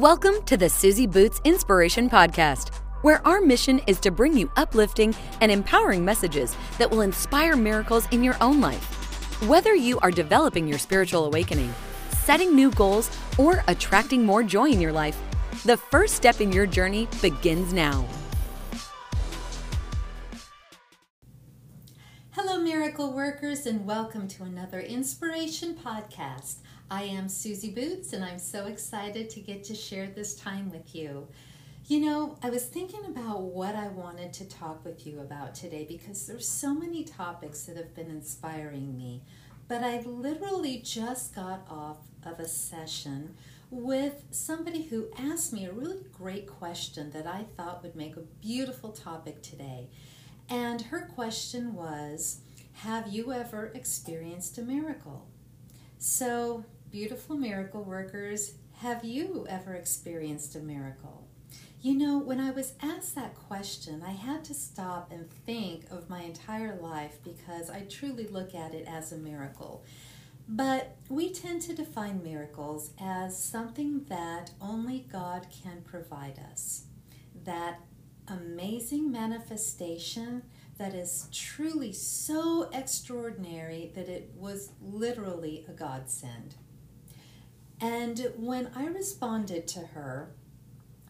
Welcome 0.00 0.42
to 0.42 0.58
the 0.58 0.68
Susie 0.68 1.06
Boots 1.06 1.40
Inspiration 1.44 2.10
Podcast, 2.10 2.74
where 3.00 3.26
our 3.26 3.40
mission 3.40 3.80
is 3.86 3.98
to 4.00 4.10
bring 4.10 4.36
you 4.36 4.52
uplifting 4.58 5.14
and 5.40 5.50
empowering 5.50 6.04
messages 6.04 6.54
that 6.76 6.90
will 6.90 7.00
inspire 7.00 7.56
miracles 7.56 8.06
in 8.10 8.22
your 8.22 8.36
own 8.42 8.60
life. 8.60 8.84
Whether 9.48 9.74
you 9.74 9.98
are 10.00 10.10
developing 10.10 10.68
your 10.68 10.78
spiritual 10.78 11.24
awakening, 11.24 11.72
setting 12.10 12.54
new 12.54 12.70
goals, 12.72 13.10
or 13.38 13.64
attracting 13.68 14.22
more 14.22 14.42
joy 14.42 14.68
in 14.68 14.82
your 14.82 14.92
life, 14.92 15.18
the 15.64 15.78
first 15.78 16.14
step 16.14 16.42
in 16.42 16.52
your 16.52 16.66
journey 16.66 17.08
begins 17.22 17.72
now. 17.72 18.06
Hello, 22.32 22.60
miracle 22.60 23.14
workers, 23.14 23.64
and 23.64 23.86
welcome 23.86 24.28
to 24.28 24.42
another 24.42 24.78
Inspiration 24.78 25.74
Podcast. 25.74 26.56
I 26.88 27.02
am 27.02 27.28
Susie 27.28 27.72
Boots, 27.72 28.12
and 28.12 28.24
I'm 28.24 28.38
so 28.38 28.66
excited 28.66 29.28
to 29.30 29.40
get 29.40 29.64
to 29.64 29.74
share 29.74 30.06
this 30.06 30.36
time 30.36 30.70
with 30.70 30.94
you. 30.94 31.26
You 31.88 31.98
know, 31.98 32.38
I 32.44 32.50
was 32.50 32.66
thinking 32.66 33.04
about 33.06 33.42
what 33.42 33.74
I 33.74 33.88
wanted 33.88 34.32
to 34.34 34.48
talk 34.48 34.84
with 34.84 35.04
you 35.04 35.18
about 35.18 35.56
today 35.56 35.84
because 35.84 36.28
there's 36.28 36.48
so 36.48 36.72
many 36.72 37.02
topics 37.02 37.64
that 37.64 37.76
have 37.76 37.92
been 37.92 38.08
inspiring 38.08 38.96
me. 38.96 39.22
But 39.66 39.82
I 39.82 40.02
literally 40.02 40.78
just 40.78 41.34
got 41.34 41.66
off 41.68 41.98
of 42.24 42.38
a 42.38 42.46
session 42.46 43.34
with 43.68 44.22
somebody 44.30 44.84
who 44.84 45.08
asked 45.18 45.52
me 45.52 45.64
a 45.64 45.72
really 45.72 46.04
great 46.12 46.46
question 46.46 47.10
that 47.10 47.26
I 47.26 47.46
thought 47.56 47.82
would 47.82 47.96
make 47.96 48.16
a 48.16 48.20
beautiful 48.40 48.90
topic 48.90 49.42
today. 49.42 49.88
And 50.48 50.82
her 50.82 51.00
question 51.00 51.74
was 51.74 52.42
Have 52.74 53.08
you 53.08 53.32
ever 53.32 53.72
experienced 53.74 54.56
a 54.58 54.62
miracle? 54.62 55.26
So, 55.98 56.64
beautiful 56.90 57.36
miracle 57.36 57.82
workers, 57.82 58.54
have 58.80 59.04
you 59.04 59.46
ever 59.48 59.74
experienced 59.74 60.54
a 60.54 60.60
miracle? 60.60 61.26
You 61.80 61.94
know, 61.94 62.18
when 62.18 62.40
I 62.40 62.50
was 62.50 62.74
asked 62.82 63.14
that 63.14 63.34
question, 63.34 64.02
I 64.04 64.12
had 64.12 64.44
to 64.44 64.54
stop 64.54 65.12
and 65.12 65.30
think 65.30 65.90
of 65.90 66.10
my 66.10 66.22
entire 66.22 66.76
life 66.80 67.18
because 67.22 67.70
I 67.70 67.82
truly 67.82 68.26
look 68.26 68.54
at 68.54 68.74
it 68.74 68.86
as 68.88 69.12
a 69.12 69.16
miracle. 69.16 69.84
But 70.48 70.96
we 71.08 71.32
tend 71.32 71.62
to 71.62 71.74
define 71.74 72.22
miracles 72.22 72.90
as 73.00 73.42
something 73.42 74.04
that 74.08 74.52
only 74.60 75.06
God 75.10 75.46
can 75.62 75.82
provide 75.82 76.40
us. 76.52 76.84
That 77.44 77.80
amazing 78.28 79.10
manifestation 79.10 80.42
that 80.78 80.94
is 80.94 81.28
truly 81.32 81.92
so 81.92 82.68
extraordinary 82.72 83.92
that 83.94 84.08
it 84.08 84.32
was 84.36 84.70
literally 84.80 85.64
a 85.68 85.72
godsend. 85.72 86.54
And 87.80 88.32
when 88.36 88.70
I 88.74 88.86
responded 88.86 89.68
to 89.68 89.80
her, 89.80 90.30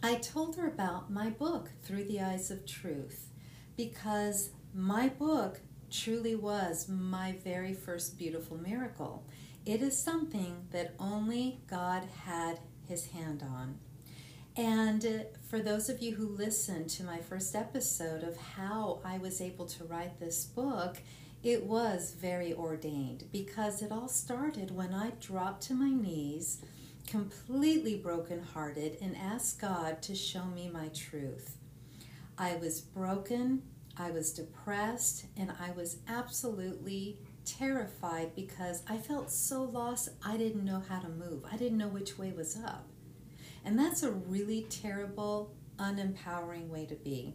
I 0.03 0.17
told 0.17 0.57
her 0.57 0.67
about 0.67 1.11
my 1.11 1.31
book, 1.31 1.71
Through 1.83 2.05
the 2.05 2.21
Eyes 2.21 2.51
of 2.51 2.67
Truth, 2.67 3.29
because 3.77 4.51
my 4.75 5.09
book 5.09 5.61
truly 5.91 6.35
was 6.35 6.89
my 6.89 7.37
very 7.45 7.73
first 7.73 8.19
beautiful 8.19 8.57
miracle. 8.57 9.25
It 9.65 9.81
is 9.81 9.97
something 9.97 10.67
that 10.73 10.95
only 10.99 11.61
God 11.69 12.05
had 12.25 12.61
his 12.89 13.07
hand 13.07 13.43
on. 13.43 13.79
And 14.57 15.05
uh, 15.05 15.11
for 15.49 15.61
those 15.61 15.89
of 15.89 16.01
you 16.01 16.15
who 16.15 16.29
listened 16.29 16.89
to 16.91 17.05
my 17.05 17.19
first 17.19 17.55
episode 17.55 18.23
of 18.23 18.37
how 18.37 19.01
I 19.05 19.19
was 19.19 19.41
able 19.41 19.67
to 19.67 19.85
write 19.85 20.19
this 20.19 20.45
book, 20.45 20.97
it 21.47 21.63
was 21.63 22.13
very 22.21 22.53
ordained 22.53 23.23
because 23.31 23.81
it 23.81 23.93
all 23.93 24.09
started 24.09 24.73
when 24.73 24.93
I 24.93 25.13
dropped 25.21 25.63
to 25.69 25.75
my 25.75 25.91
knees, 25.91 26.61
completely 27.07 27.95
brokenhearted, 27.95 28.99
and 29.01 29.17
asked 29.17 29.61
God 29.61 30.03
to 30.03 30.17
show 30.17 30.45
me 30.47 30.69
my 30.69 30.89
truth. 30.89 31.57
I 32.37 32.57
was 32.57 32.81
broken, 32.81 33.63
I 33.97 34.11
was 34.11 34.33
depressed, 34.33 35.27
and 35.37 35.53
I 35.61 35.71
was 35.71 35.99
absolutely 36.09 37.17
terrified 37.45 38.35
because 38.35 38.83
I 38.89 38.97
felt 38.97 39.31
so 39.31 39.63
lost 39.63 40.09
I 40.25 40.37
didn't 40.37 40.65
know 40.65 40.83
how 40.89 40.99
to 40.99 41.09
move. 41.09 41.45
I 41.51 41.57
didn't 41.57 41.79
know 41.79 41.87
which 41.87 42.19
way 42.19 42.33
was 42.33 42.57
up. 42.57 42.89
And 43.65 43.79
that's 43.79 44.03
a 44.03 44.11
really 44.11 44.67
terrible, 44.69 45.55
unempowering 45.79 46.71
way 46.71 46.87
to 46.87 46.97
be. 46.97 47.35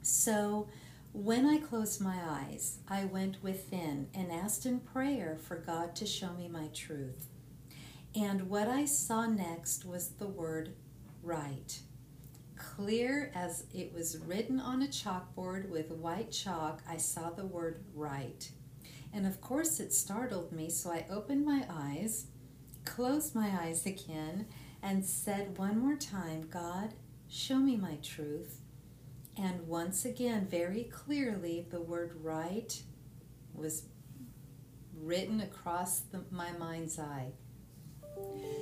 So, 0.00 0.68
when 1.12 1.44
I 1.44 1.58
closed 1.58 2.00
my 2.00 2.18
eyes, 2.24 2.78
I 2.86 3.04
went 3.04 3.42
within 3.42 4.08
and 4.14 4.30
asked 4.30 4.64
in 4.64 4.78
prayer 4.78 5.36
for 5.42 5.56
God 5.56 5.96
to 5.96 6.06
show 6.06 6.32
me 6.32 6.48
my 6.48 6.68
truth. 6.68 7.26
And 8.14 8.48
what 8.48 8.68
I 8.68 8.84
saw 8.84 9.26
next 9.26 9.84
was 9.84 10.10
the 10.10 10.28
word 10.28 10.74
write. 11.22 11.80
Clear 12.56 13.32
as 13.34 13.64
it 13.74 13.92
was 13.92 14.18
written 14.18 14.60
on 14.60 14.82
a 14.82 14.86
chalkboard 14.86 15.68
with 15.68 15.90
white 15.90 16.30
chalk, 16.30 16.80
I 16.88 16.96
saw 16.96 17.30
the 17.30 17.46
word 17.46 17.84
write. 17.94 18.52
And 19.12 19.26
of 19.26 19.40
course, 19.40 19.80
it 19.80 19.92
startled 19.92 20.52
me, 20.52 20.70
so 20.70 20.92
I 20.92 21.06
opened 21.10 21.44
my 21.44 21.64
eyes, 21.68 22.26
closed 22.84 23.34
my 23.34 23.50
eyes 23.62 23.84
again, 23.84 24.46
and 24.82 25.04
said 25.04 25.58
one 25.58 25.78
more 25.78 25.96
time, 25.96 26.48
God, 26.48 26.94
show 27.28 27.56
me 27.56 27.76
my 27.76 27.96
truth. 27.96 28.59
And 29.40 29.66
once 29.66 30.04
again, 30.04 30.46
very 30.50 30.84
clearly, 30.84 31.66
the 31.70 31.80
word 31.80 32.12
write 32.22 32.82
was 33.54 33.84
written 34.94 35.40
across 35.40 36.00
the, 36.00 36.24
my 36.30 36.52
mind's 36.52 36.98
eye. 36.98 37.32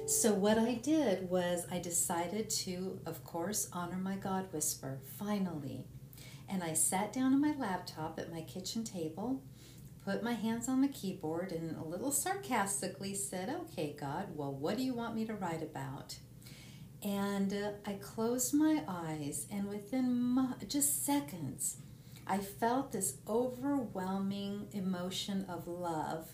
So, 0.07 0.33
what 0.35 0.57
I 0.57 0.75
did 0.75 1.29
was 1.29 1.67
I 1.69 1.81
decided 1.81 2.49
to, 2.51 3.01
of 3.07 3.25
course, 3.25 3.69
honor 3.73 3.97
my 3.97 4.15
God 4.15 4.53
whisper, 4.53 5.01
finally. 5.19 5.85
And 6.49 6.63
I 6.63 6.75
sat 6.75 7.13
down 7.13 7.35
on 7.35 7.41
my 7.41 7.55
laptop 7.59 8.17
at 8.21 8.33
my 8.33 8.43
kitchen 8.43 8.85
table, 8.85 9.43
put 10.05 10.23
my 10.23 10.35
hands 10.35 10.69
on 10.69 10.81
the 10.81 10.89
keyboard, 10.89 11.51
and 11.51 11.77
a 11.77 11.83
little 11.83 12.13
sarcastically 12.13 13.15
said, 13.17 13.49
Okay, 13.49 13.97
God, 13.99 14.29
well, 14.37 14.53
what 14.55 14.77
do 14.77 14.85
you 14.85 14.95
want 14.95 15.17
me 15.17 15.27
to 15.27 15.35
write 15.35 15.63
about? 15.63 16.19
And 17.03 17.53
uh, 17.53 17.71
I 17.87 17.95
closed 17.95 18.55
my 18.55 18.83
eyes, 18.89 19.47
and 19.51 19.69
within 19.69 20.55
just 20.69 21.05
seconds, 21.07 21.77
I 22.27 22.39
felt 22.39 22.93
this 22.93 23.19
overwhelming 23.27 24.69
emotion 24.73 25.47
of 25.49 25.69
love 25.69 26.29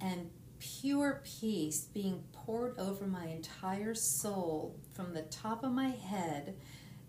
and 0.00 0.30
pure 0.58 1.22
peace 1.24 1.82
being 1.82 2.24
poured 2.32 2.78
over 2.78 3.06
my 3.06 3.26
entire 3.26 3.94
soul 3.94 4.80
from 4.92 5.12
the 5.12 5.22
top 5.22 5.62
of 5.62 5.72
my 5.72 5.88
head 5.88 6.56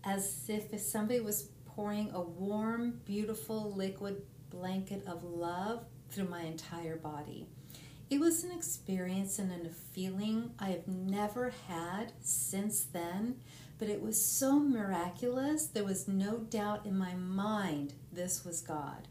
as 0.04 0.46
if 0.48 0.80
somebody 0.80 1.20
was 1.20 1.50
pouring 1.66 2.12
a 2.14 2.22
warm, 2.22 3.00
beautiful 3.06 3.74
liquid 3.74 4.22
blanket 4.50 5.06
of 5.08 5.24
love 5.24 5.86
through 6.10 6.28
my 6.28 6.42
entire 6.42 6.98
body. 6.98 7.48
It 8.10 8.22
was 8.22 8.46
an 8.46 8.52
experience 8.52 9.38
and 9.38 9.52
a 9.52 9.70
feeling 9.70 10.52
I 10.60 10.70
have 10.70 10.88
never 10.88 11.52
had 11.68 12.14
since 12.22 12.86
then, 12.86 13.36
but 13.78 13.90
it 13.90 14.02
was 14.02 14.24
so 14.24 14.60
miraculous. 14.60 15.68
There 15.68 15.84
was 15.84 16.08
no 16.08 16.38
doubt 16.38 16.86
in 16.86 16.98
my 16.98 17.16
mind 17.16 17.96
this 18.12 18.46
was 18.46 18.62
God. 18.62 19.10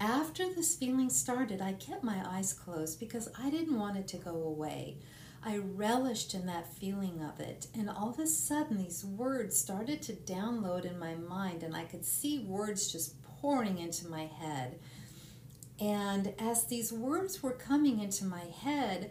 After 0.00 0.52
this 0.52 0.74
feeling 0.74 1.10
started, 1.10 1.60
I 1.60 1.74
kept 1.74 2.02
my 2.02 2.24
eyes 2.26 2.54
closed 2.54 2.98
because 2.98 3.28
I 3.38 3.50
didn't 3.50 3.78
want 3.78 3.98
it 3.98 4.08
to 4.08 4.16
go 4.16 4.34
away. 4.34 4.96
I 5.44 5.58
relished 5.58 6.34
in 6.34 6.46
that 6.46 6.72
feeling 6.72 7.22
of 7.22 7.38
it, 7.38 7.66
and 7.74 7.90
all 7.90 8.10
of 8.10 8.18
a 8.18 8.26
sudden, 8.26 8.78
these 8.78 9.04
words 9.04 9.58
started 9.58 10.00
to 10.02 10.12
download 10.14 10.84
in 10.84 10.98
my 10.98 11.16
mind, 11.16 11.62
and 11.62 11.76
I 11.76 11.84
could 11.84 12.04
see 12.04 12.38
words 12.38 12.90
just 12.90 13.22
pouring 13.22 13.78
into 13.78 14.08
my 14.08 14.24
head. 14.24 14.78
And 15.82 16.32
as 16.38 16.66
these 16.66 16.92
words 16.92 17.42
were 17.42 17.50
coming 17.50 17.98
into 17.98 18.24
my 18.24 18.44
head, 18.44 19.10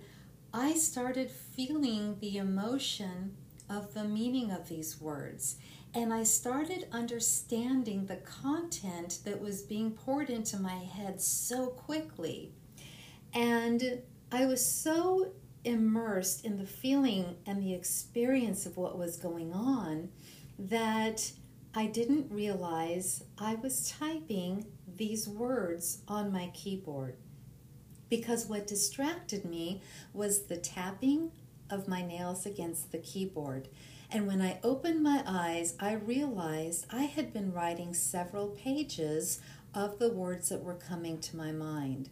I 0.53 0.75
started 0.75 1.29
feeling 1.29 2.15
the 2.21 2.37
emotion 2.37 3.35
of 3.69 3.93
the 3.93 4.05
meaning 4.05 4.51
of 4.51 4.69
these 4.69 5.01
words. 5.01 5.57
And 5.93 6.13
I 6.13 6.23
started 6.23 6.87
understanding 6.93 8.05
the 8.05 8.15
content 8.15 9.19
that 9.25 9.41
was 9.41 9.63
being 9.63 9.91
poured 9.91 10.29
into 10.29 10.61
my 10.61 10.77
head 10.77 11.19
so 11.19 11.67
quickly. 11.67 12.53
And 13.33 14.01
I 14.31 14.45
was 14.45 14.65
so 14.65 15.33
immersed 15.65 16.45
in 16.45 16.57
the 16.57 16.65
feeling 16.65 17.35
and 17.45 17.61
the 17.61 17.73
experience 17.73 18.65
of 18.65 18.77
what 18.77 18.97
was 18.97 19.17
going 19.17 19.51
on 19.51 20.07
that 20.57 21.33
I 21.73 21.85
didn't 21.85 22.29
realize 22.29 23.23
I 23.37 23.55
was 23.55 23.89
typing 23.89 24.65
these 24.97 25.27
words 25.27 25.99
on 26.05 26.31
my 26.31 26.51
keyboard 26.53 27.15
because 28.09 28.47
what 28.47 28.67
distracted 28.67 29.45
me 29.45 29.81
was 30.13 30.43
the 30.43 30.57
tapping 30.57 31.31
of 31.69 31.87
my 31.87 32.05
nails 32.05 32.45
against 32.45 32.91
the 32.91 32.97
keyboard. 32.97 33.69
And 34.11 34.27
when 34.27 34.41
I 34.41 34.59
opened 34.61 35.01
my 35.01 35.23
eyes, 35.25 35.77
I 35.79 35.93
realized 35.93 36.87
I 36.91 37.03
had 37.03 37.31
been 37.31 37.53
writing 37.53 37.93
several 37.93 38.47
pages 38.49 39.39
of 39.73 39.97
the 39.97 40.11
words 40.11 40.49
that 40.49 40.63
were 40.63 40.73
coming 40.73 41.19
to 41.19 41.37
my 41.37 41.53
mind. 41.53 42.09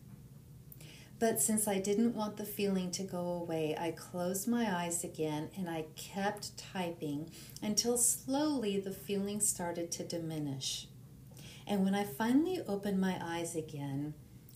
But 1.19 1.41
since 1.41 1.67
I 1.67 1.79
didn't 1.79 2.15
want 2.15 2.37
the 2.37 2.45
feeling 2.45 2.91
to 2.91 3.03
go 3.03 3.19
away, 3.19 3.75
I 3.77 3.91
closed 3.91 4.47
my 4.47 4.73
eyes 4.73 5.03
again 5.03 5.49
and 5.57 5.69
I 5.69 5.85
kept 5.97 6.57
typing 6.57 7.29
until 7.61 7.97
slowly 7.97 8.79
the 8.79 8.93
feeling 8.93 9.41
started 9.41 9.91
to 9.91 10.05
diminish. 10.05 10.87
And 11.67 11.83
when 11.83 11.93
I 11.93 12.05
finally 12.05 12.61
opened 12.65 13.01
my 13.01 13.19
eyes 13.21 13.53
again, 13.53 14.13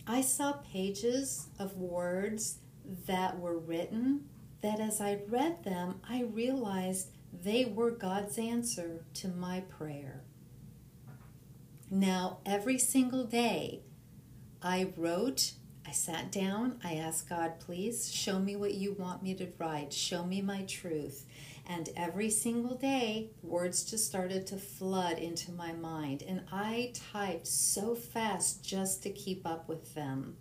I 0.08 0.22
saw 0.22 0.54
pages 0.54 1.48
of 1.60 1.78
words 1.78 2.60
that 3.08 3.40
were 3.40 3.58
written 3.58 4.30
that 4.62 4.80
as 4.80 5.02
I 5.02 5.20
read 5.28 5.66
them, 5.66 6.00
I 6.10 6.24
realized 6.24 7.10
they 7.34 7.66
were 7.66 7.92
God's 7.92 8.38
answer 8.38 9.04
to 9.16 9.28
my 9.28 9.62
prayer. 9.62 10.24
Now, 11.92 12.40
every 12.46 12.78
single 12.78 13.26
day, 13.26 13.82
I 14.62 14.94
wrote 14.96 15.54
I 15.86 15.92
sat 15.92 16.32
down, 16.32 16.80
I 16.84 16.96
asked 16.96 17.30
God, 17.30 17.60
please 17.60 18.12
show 18.12 18.40
me 18.40 18.56
what 18.56 18.74
you 18.74 18.94
want 18.94 19.22
me 19.22 19.34
to 19.36 19.48
write, 19.58 19.94
show 19.94 20.24
me 20.24 20.42
my 20.42 20.64
truth. 20.64 21.26
And 21.68 21.90
every 21.96 22.30
single 22.30 22.76
day, 22.76 23.30
words 23.42 23.84
just 23.84 24.06
started 24.06 24.48
to 24.48 24.58
flood 24.58 25.18
into 25.18 25.52
my 25.52 25.72
mind. 25.74 26.24
And 26.28 26.42
I 26.52 26.92
typed 27.12 27.48
so 27.48 27.96
fast 27.96 28.64
just 28.64 29.04
to 29.04 29.10
keep 29.10 29.46
up 29.46 29.70
with 29.70 29.94
them. 29.94 30.38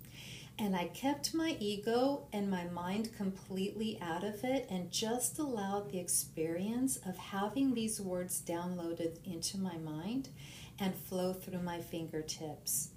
And 0.58 0.76
I 0.76 0.86
kept 0.88 1.34
my 1.34 1.56
ego 1.58 2.26
and 2.32 2.50
my 2.50 2.64
mind 2.64 3.16
completely 3.16 3.98
out 4.00 4.22
of 4.22 4.44
it 4.44 4.66
and 4.70 4.90
just 4.92 5.38
allowed 5.38 5.90
the 5.90 5.98
experience 5.98 6.98
of 6.98 7.16
having 7.16 7.74
these 7.74 8.00
words 8.00 8.42
downloaded 8.46 9.18
into 9.24 9.58
my 9.58 9.76
mind 9.76 10.28
and 10.78 10.94
flow 10.94 11.32
through 11.32 11.62
my 11.62 11.80
fingertips. 11.80 12.91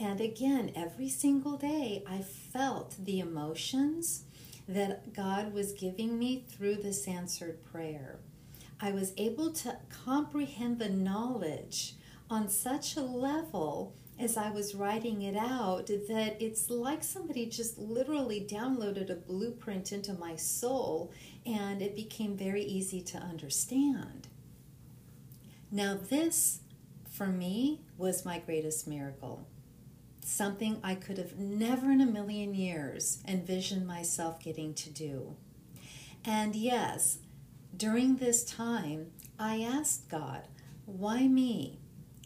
And 0.00 0.18
again, 0.18 0.72
every 0.74 1.10
single 1.10 1.58
day, 1.58 2.02
I 2.08 2.22
felt 2.22 2.94
the 2.98 3.20
emotions 3.20 4.24
that 4.66 5.12
God 5.12 5.52
was 5.52 5.72
giving 5.72 6.18
me 6.18 6.42
through 6.48 6.76
this 6.76 7.06
answered 7.06 7.62
prayer. 7.70 8.18
I 8.80 8.92
was 8.92 9.12
able 9.18 9.52
to 9.52 9.76
comprehend 10.06 10.78
the 10.78 10.88
knowledge 10.88 11.96
on 12.30 12.48
such 12.48 12.96
a 12.96 13.02
level 13.02 13.92
as 14.18 14.38
I 14.38 14.50
was 14.50 14.74
writing 14.74 15.20
it 15.20 15.36
out 15.36 15.88
that 15.88 16.36
it's 16.40 16.70
like 16.70 17.02
somebody 17.04 17.44
just 17.44 17.76
literally 17.76 18.46
downloaded 18.48 19.10
a 19.10 19.16
blueprint 19.16 19.92
into 19.92 20.14
my 20.14 20.36
soul 20.36 21.12
and 21.44 21.82
it 21.82 21.94
became 21.94 22.36
very 22.38 22.62
easy 22.62 23.02
to 23.02 23.18
understand. 23.18 24.28
Now, 25.70 25.98
this 26.08 26.60
for 27.10 27.26
me 27.26 27.80
was 27.98 28.24
my 28.24 28.38
greatest 28.38 28.86
miracle 28.86 29.46
something 30.22 30.78
I 30.82 30.94
could 30.94 31.18
have 31.18 31.36
never 31.38 31.90
in 31.90 32.00
a 32.00 32.06
million 32.06 32.54
years 32.54 33.22
envisioned 33.26 33.86
myself 33.86 34.42
getting 34.42 34.74
to 34.74 34.90
do. 34.90 35.36
And 36.24 36.54
yes, 36.54 37.18
during 37.76 38.16
this 38.16 38.44
time, 38.44 39.12
I 39.38 39.62
asked 39.62 40.08
God, 40.08 40.42
why 40.84 41.26
me? 41.26 41.78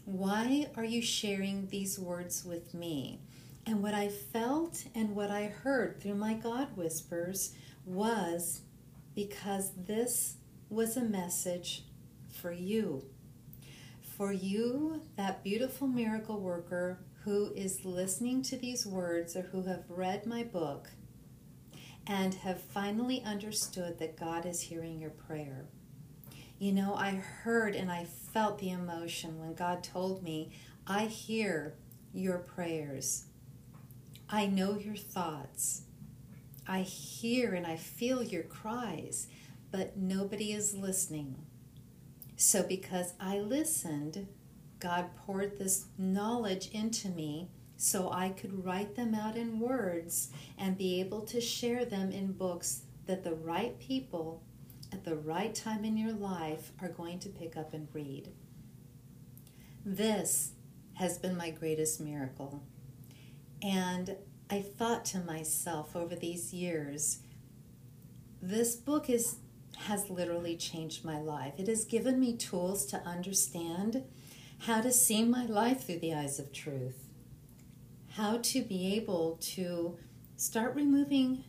Why 0.04 0.68
are 0.76 0.84
you 0.84 1.00
sharing 1.00 1.68
these 1.68 1.98
words 1.98 2.44
with 2.44 2.74
me? 2.74 3.20
And 3.66 3.82
what 3.82 3.94
I 3.94 4.08
felt 4.08 4.84
and 4.94 5.14
what 5.14 5.30
I 5.30 5.46
heard 5.46 6.00
through 6.00 6.16
my 6.16 6.34
God 6.34 6.76
whispers 6.76 7.54
was 7.86 8.62
because 9.14 9.70
this 9.76 10.36
was 10.68 10.96
a 10.96 11.04
message 11.04 11.84
for 12.28 12.52
you. 12.52 13.04
For 14.16 14.32
you, 14.32 15.02
that 15.16 15.42
beautiful 15.42 15.86
miracle 15.86 16.40
worker 16.40 16.98
who 17.24 17.52
is 17.54 17.84
listening 17.84 18.42
to 18.42 18.56
these 18.56 18.86
words 18.86 19.34
or 19.34 19.42
who 19.42 19.62
have 19.62 19.84
read 19.88 20.26
my 20.26 20.42
book 20.42 20.90
and 22.06 22.34
have 22.34 22.60
finally 22.60 23.22
understood 23.24 23.98
that 23.98 24.18
God 24.18 24.44
is 24.44 24.60
hearing 24.60 25.00
your 25.00 25.10
prayer. 25.10 25.64
You 26.58 26.72
know, 26.72 26.94
I 26.94 27.12
heard 27.12 27.74
and 27.74 27.90
I 27.90 28.04
felt 28.04 28.58
the 28.58 28.70
emotion 28.70 29.40
when 29.40 29.54
God 29.54 29.82
told 29.82 30.22
me, 30.22 30.52
I 30.86 31.06
hear 31.06 31.74
your 32.12 32.38
prayers. 32.38 33.24
I 34.28 34.46
know 34.46 34.78
your 34.78 34.96
thoughts. 34.96 35.82
I 36.66 36.82
hear 36.82 37.54
and 37.54 37.66
I 37.66 37.76
feel 37.76 38.22
your 38.22 38.42
cries, 38.42 39.28
but 39.70 39.96
nobody 39.96 40.52
is 40.52 40.74
listening. 40.74 41.36
So, 42.36 42.62
because 42.62 43.14
I 43.20 43.38
listened, 43.38 44.26
God 44.80 45.10
poured 45.26 45.58
this 45.58 45.86
knowledge 45.96 46.70
into 46.72 47.08
me 47.08 47.48
so 47.76 48.10
I 48.10 48.30
could 48.30 48.64
write 48.64 48.94
them 48.94 49.14
out 49.14 49.36
in 49.36 49.60
words 49.60 50.30
and 50.56 50.78
be 50.78 51.00
able 51.00 51.22
to 51.22 51.40
share 51.40 51.84
them 51.84 52.12
in 52.12 52.32
books 52.32 52.82
that 53.06 53.24
the 53.24 53.34
right 53.34 53.78
people 53.78 54.42
at 54.92 55.04
the 55.04 55.16
right 55.16 55.54
time 55.54 55.84
in 55.84 55.96
your 55.96 56.12
life 56.12 56.72
are 56.80 56.88
going 56.88 57.18
to 57.20 57.28
pick 57.28 57.56
up 57.56 57.74
and 57.74 57.88
read. 57.92 58.32
This 59.84 60.52
has 60.94 61.18
been 61.18 61.36
my 61.36 61.50
greatest 61.50 62.00
miracle. 62.00 62.62
And 63.62 64.16
I 64.48 64.60
thought 64.60 65.04
to 65.06 65.18
myself 65.18 65.96
over 65.96 66.14
these 66.14 66.52
years, 66.52 67.18
this 68.40 68.76
book 68.76 69.10
is 69.10 69.36
has 69.76 70.08
literally 70.08 70.56
changed 70.56 71.04
my 71.04 71.18
life. 71.18 71.54
It 71.58 71.66
has 71.66 71.84
given 71.84 72.20
me 72.20 72.36
tools 72.36 72.86
to 72.86 72.98
understand 72.98 74.04
how 74.60 74.80
to 74.80 74.92
see 74.92 75.24
my 75.24 75.44
life 75.44 75.84
through 75.84 75.98
the 75.98 76.14
eyes 76.14 76.38
of 76.38 76.52
truth, 76.52 77.08
how 78.12 78.38
to 78.38 78.62
be 78.62 78.94
able 78.94 79.38
to 79.40 79.98
start 80.36 80.74
removing 80.74 81.44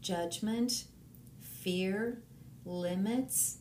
judgment, 0.00 0.84
fear, 1.40 2.22
limits, 2.64 3.58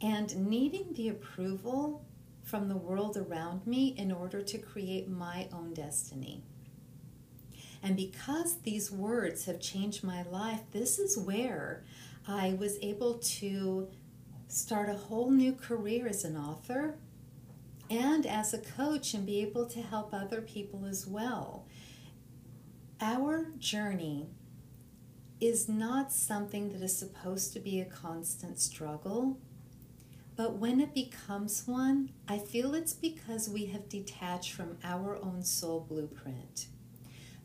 and 0.00 0.48
needing 0.48 0.92
the 0.94 1.08
approval 1.08 2.04
from 2.42 2.68
the 2.68 2.76
world 2.76 3.16
around 3.16 3.66
me 3.66 3.88
in 3.98 4.10
order 4.10 4.40
to 4.40 4.58
create 4.58 5.08
my 5.08 5.48
own 5.52 5.74
destiny. 5.74 6.42
And 7.82 7.96
because 7.96 8.60
these 8.62 8.90
words 8.90 9.44
have 9.44 9.60
changed 9.60 10.02
my 10.02 10.22
life, 10.22 10.60
this 10.72 10.98
is 10.98 11.18
where 11.18 11.84
I 12.26 12.54
was 12.58 12.78
able 12.82 13.14
to 13.14 13.88
start 14.48 14.88
a 14.88 14.94
whole 14.94 15.30
new 15.30 15.52
career 15.52 16.08
as 16.08 16.24
an 16.24 16.36
author 16.36 16.96
and 17.90 18.26
as 18.26 18.52
a 18.52 18.58
coach 18.58 19.14
and 19.14 19.24
be 19.26 19.40
able 19.40 19.66
to 19.66 19.82
help 19.82 20.12
other 20.12 20.40
people 20.40 20.84
as 20.84 21.06
well. 21.06 21.66
Our 23.00 23.46
journey 23.58 24.28
is 25.40 25.68
not 25.68 26.12
something 26.12 26.70
that 26.70 26.82
is 26.82 26.96
supposed 26.96 27.52
to 27.52 27.60
be 27.60 27.80
a 27.80 27.84
constant 27.84 28.58
struggle. 28.58 29.38
But 30.36 30.54
when 30.54 30.80
it 30.80 30.94
becomes 30.94 31.66
one, 31.66 32.10
I 32.28 32.38
feel 32.38 32.74
it's 32.74 32.92
because 32.92 33.48
we 33.48 33.66
have 33.66 33.88
detached 33.88 34.52
from 34.52 34.78
our 34.84 35.16
own 35.16 35.42
soul 35.42 35.84
blueprint. 35.88 36.68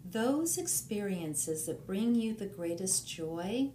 Those 0.05 0.57
experiences 0.57 1.65
that 1.65 1.87
bring 1.87 2.13
you 2.15 2.33
the 2.33 2.45
greatest 2.45 3.07
joy 3.07 3.71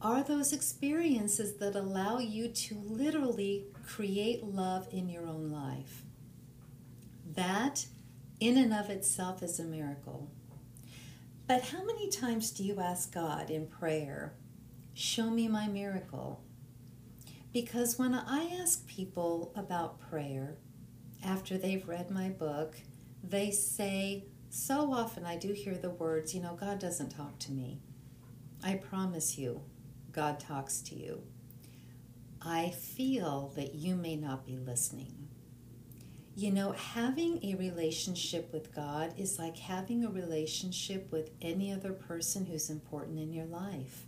are 0.00 0.22
those 0.22 0.52
experiences 0.52 1.56
that 1.58 1.76
allow 1.76 2.18
you 2.18 2.48
to 2.48 2.74
literally 2.86 3.66
create 3.94 4.44
love 4.44 4.88
in 4.92 5.08
your 5.08 5.26
own 5.26 5.50
life. 5.50 6.02
That, 7.34 7.86
in 8.38 8.56
and 8.56 8.72
of 8.72 8.88
itself, 8.90 9.42
is 9.42 9.58
a 9.58 9.64
miracle. 9.64 10.30
But 11.46 11.64
how 11.64 11.84
many 11.84 12.08
times 12.08 12.50
do 12.50 12.62
you 12.62 12.78
ask 12.80 13.12
God 13.12 13.50
in 13.50 13.66
prayer, 13.66 14.34
Show 14.92 15.30
me 15.30 15.48
my 15.48 15.66
miracle? 15.66 16.42
Because 17.52 17.98
when 17.98 18.14
I 18.14 18.50
ask 18.60 18.86
people 18.86 19.52
about 19.56 20.00
prayer 20.00 20.56
after 21.24 21.56
they've 21.56 21.88
read 21.88 22.10
my 22.10 22.28
book, 22.28 22.76
they 23.24 23.50
say, 23.50 24.24
so 24.50 24.92
often 24.92 25.24
I 25.24 25.36
do 25.36 25.52
hear 25.52 25.74
the 25.74 25.90
words, 25.90 26.34
you 26.34 26.42
know, 26.42 26.54
God 26.54 26.78
doesn't 26.80 27.10
talk 27.10 27.38
to 27.40 27.52
me. 27.52 27.80
I 28.62 28.74
promise 28.74 29.38
you, 29.38 29.62
God 30.12 30.38
talks 30.38 30.80
to 30.82 30.96
you. 30.96 31.22
I 32.42 32.70
feel 32.70 33.52
that 33.56 33.74
you 33.74 33.94
may 33.96 34.16
not 34.16 34.46
be 34.46 34.56
listening. 34.56 35.28
You 36.34 36.50
know, 36.52 36.72
having 36.72 37.44
a 37.44 37.54
relationship 37.56 38.50
with 38.50 38.74
God 38.74 39.12
is 39.18 39.38
like 39.38 39.58
having 39.58 40.04
a 40.04 40.10
relationship 40.10 41.12
with 41.12 41.30
any 41.42 41.70
other 41.70 41.92
person 41.92 42.46
who's 42.46 42.70
important 42.70 43.18
in 43.18 43.32
your 43.32 43.44
life. 43.44 44.06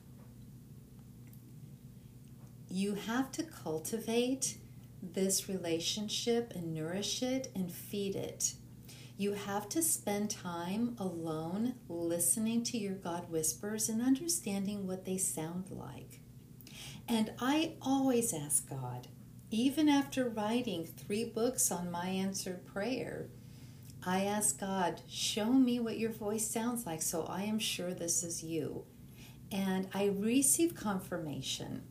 You 2.70 2.94
have 2.94 3.30
to 3.32 3.42
cultivate 3.42 4.56
this 5.02 5.46
relationship 5.46 6.52
and 6.54 6.72
nourish 6.72 7.22
it 7.22 7.50
and 7.54 7.70
feed 7.70 8.16
it. 8.16 8.54
You 9.18 9.34
have 9.34 9.68
to 9.68 9.82
spend 9.82 10.30
time 10.30 10.96
alone 10.98 11.74
listening 11.86 12.64
to 12.64 12.78
your 12.78 12.94
God 12.94 13.30
whispers 13.30 13.90
and 13.90 14.00
understanding 14.00 14.86
what 14.86 15.04
they 15.04 15.18
sound 15.18 15.66
like. 15.70 16.21
And 17.08 17.32
I 17.40 17.74
always 17.82 18.32
ask 18.32 18.68
God, 18.68 19.08
even 19.50 19.88
after 19.88 20.28
writing 20.28 20.86
three 20.86 21.24
books 21.24 21.70
on 21.70 21.90
my 21.90 22.08
answered 22.08 22.64
prayer, 22.66 23.28
I 24.04 24.24
ask 24.24 24.58
God, 24.58 25.00
show 25.08 25.52
me 25.52 25.78
what 25.78 25.98
your 25.98 26.10
voice 26.10 26.48
sounds 26.48 26.86
like 26.86 27.02
so 27.02 27.24
I 27.24 27.42
am 27.42 27.58
sure 27.58 27.92
this 27.92 28.22
is 28.22 28.42
you. 28.42 28.84
And 29.50 29.88
I 29.92 30.06
receive 30.06 30.74
confirmation. 30.74 31.82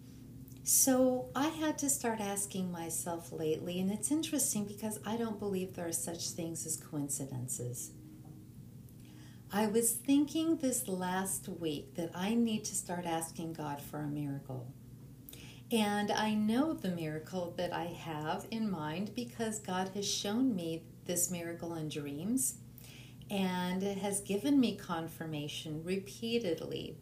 So 0.64 1.30
I 1.36 1.48
had 1.48 1.78
to 1.80 1.90
start 1.90 2.20
asking 2.20 2.72
myself 2.72 3.32
lately, 3.32 3.80
and 3.80 3.92
it's 3.92 4.12
interesting 4.12 4.66
because 4.66 5.00
I 5.06 5.18
don't 5.18 5.40
believe 5.40 5.76
there 5.76 5.88
are 5.88 5.94
such 5.94 6.30
things 6.30 6.66
as 6.66 6.78
coincidences. 6.78 7.92
I 9.52 9.68
was 9.68 9.92
thinking 9.92 10.58
this 10.58 10.88
last 10.88 11.50
week 11.50 11.96
that 11.96 12.12
I 12.16 12.36
need 12.36 12.64
to 12.66 12.76
start 12.76 13.06
asking 13.06 13.54
God 13.54 13.82
for 13.82 14.00
a 14.00 14.08
miracle. 14.08 14.72
And 15.72 16.12
I 16.12 16.34
know 16.34 16.74
the 16.74 16.90
miracle 16.90 17.54
that 17.58 17.72
I 17.72 17.86
have 17.86 18.46
in 18.52 18.70
mind 18.70 19.16
because 19.16 19.60
God 19.60 19.92
has 19.96 20.06
shown 20.06 20.54
me 20.54 20.84
this 21.06 21.32
miracle 21.32 21.76
in 21.76 21.88
dreams 21.88 22.56
and 23.30 23.82
has 23.82 24.20
given 24.20 24.60
me 24.60 24.76
confirmation 24.76 25.82
repeatedly. 25.86 26.98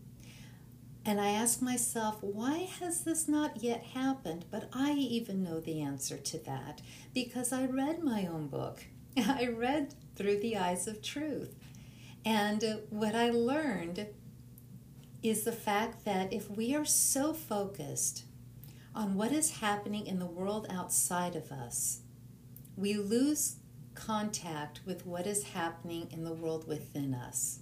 And 1.03 1.19
I 1.19 1.29
ask 1.29 1.63
myself, 1.63 2.17
why 2.21 2.69
has 2.79 3.03
this 3.03 3.27
not 3.27 3.63
yet 3.63 3.81
happened? 3.81 4.45
But 4.51 4.69
I 4.71 4.91
even 4.91 5.41
know 5.41 5.59
the 5.59 5.81
answer 5.81 6.17
to 6.17 6.37
that 6.39 6.81
because 7.11 7.51
I 7.51 7.65
read 7.65 8.03
my 8.03 8.27
own 8.27 8.47
book. 8.49 8.83
I 9.17 9.47
read 9.47 9.95
through 10.15 10.41
the 10.41 10.57
eyes 10.57 10.87
of 10.87 11.01
truth. 11.01 11.55
And 12.23 12.81
what 12.91 13.15
I 13.15 13.31
learned 13.31 14.05
is 15.23 15.43
the 15.43 15.51
fact 15.51 16.05
that 16.05 16.31
if 16.31 16.51
we 16.51 16.75
are 16.75 16.85
so 16.85 17.33
focused 17.33 18.25
on 18.95 19.15
what 19.15 19.31
is 19.31 19.59
happening 19.59 20.07
in 20.07 20.19
the 20.19 20.25
world 20.25 20.67
outside 20.69 21.35
of 21.35 21.51
us, 21.51 22.01
we 22.75 22.95
lose 22.95 23.57
contact 23.93 24.81
with 24.85 25.05
what 25.05 25.27
is 25.27 25.43
happening 25.43 26.07
in 26.11 26.23
the 26.23 26.33
world 26.33 26.67
within 26.67 27.13
us. 27.13 27.59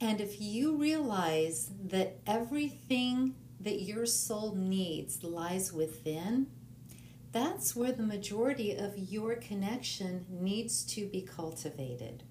And 0.00 0.20
if 0.20 0.40
you 0.40 0.76
realize 0.76 1.70
that 1.84 2.18
everything 2.26 3.34
that 3.60 3.82
your 3.82 4.06
soul 4.06 4.54
needs 4.54 5.22
lies 5.22 5.72
within, 5.72 6.46
that's 7.32 7.76
where 7.76 7.92
the 7.92 8.02
majority 8.02 8.74
of 8.74 8.96
your 8.96 9.36
connection 9.36 10.26
needs 10.28 10.82
to 10.94 11.06
be 11.06 11.22
cultivated. 11.22 12.24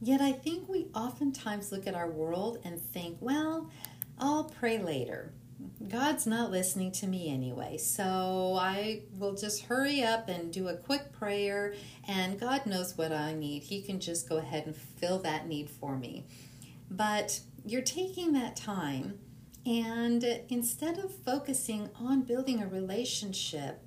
Yet 0.00 0.20
I 0.20 0.32
think 0.32 0.68
we 0.68 0.88
oftentimes 0.94 1.70
look 1.70 1.86
at 1.86 1.94
our 1.94 2.10
world 2.10 2.58
and 2.64 2.80
think, 2.80 3.18
well, 3.20 3.70
I'll 4.18 4.44
pray 4.44 4.78
later. 4.78 5.32
God's 5.88 6.26
not 6.26 6.50
listening 6.50 6.92
to 6.92 7.06
me 7.06 7.32
anyway, 7.32 7.76
so 7.76 8.56
I 8.60 9.02
will 9.18 9.34
just 9.34 9.64
hurry 9.64 10.02
up 10.02 10.28
and 10.28 10.52
do 10.52 10.68
a 10.68 10.76
quick 10.76 11.12
prayer, 11.12 11.74
and 12.06 12.38
God 12.38 12.66
knows 12.66 12.96
what 12.96 13.12
I 13.12 13.34
need. 13.34 13.62
He 13.64 13.82
can 13.82 14.00
just 14.00 14.28
go 14.28 14.36
ahead 14.36 14.66
and 14.66 14.76
fill 14.76 15.18
that 15.20 15.46
need 15.46 15.70
for 15.70 15.96
me. 15.96 16.26
But 16.90 17.40
you're 17.64 17.82
taking 17.82 18.32
that 18.32 18.56
time, 18.56 19.18
and 19.64 20.22
instead 20.48 20.98
of 20.98 21.14
focusing 21.14 21.90
on 21.98 22.22
building 22.22 22.62
a 22.62 22.66
relationship 22.66 23.82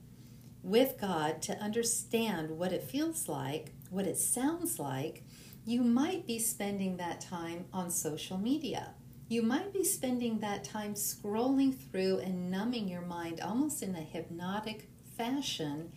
with 0.63 0.99
God 0.99 1.41
to 1.43 1.57
understand 1.59 2.51
what 2.51 2.73
it 2.73 2.83
feels 2.83 3.29
like, 3.29 3.73
what 3.89 4.07
it 4.07 4.17
sounds 4.17 4.79
like, 4.79 5.23
you 5.65 5.83
might 5.83 6.25
be 6.25 6.39
spending 6.39 6.97
that 6.97 7.21
time 7.21 7.65
on 7.71 7.89
social 7.89 8.37
media 8.37 8.94
you 9.27 9.41
might 9.41 9.73
be 9.73 9.83
spending 9.83 10.39
that 10.39 10.63
time 10.63 10.93
scrolling 10.93 11.75
through 11.75 12.19
and 12.19 12.51
numbing 12.51 12.87
your 12.87 13.01
mind 13.01 13.41
almost 13.41 13.81
in 13.81 13.95
a 13.95 14.01
hypnotic 14.01 14.87
fashion, 15.17 15.91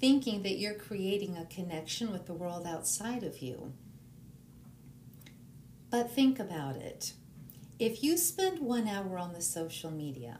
thinking 0.00 0.42
that 0.42 0.58
you're 0.58 0.74
creating 0.74 1.36
a 1.36 1.44
connection 1.46 2.10
with 2.10 2.26
the 2.26 2.32
world 2.32 2.66
outside 2.66 3.22
of 3.22 3.38
you. 3.38 3.72
But 5.90 6.10
think 6.10 6.40
about 6.40 6.76
it. 6.76 7.12
If 7.78 8.02
you 8.02 8.16
spend 8.16 8.60
one 8.60 8.88
hour 8.88 9.18
on 9.18 9.32
the 9.32 9.42
social 9.42 9.90
media, 9.90 10.38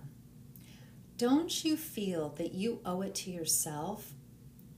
don't 1.19 1.65
you 1.65 1.77
feel 1.77 2.31
that 2.39 2.55
you 2.55 2.81
owe 2.85 3.03
it 3.03 3.15
to 3.17 3.31
yourself 3.31 4.13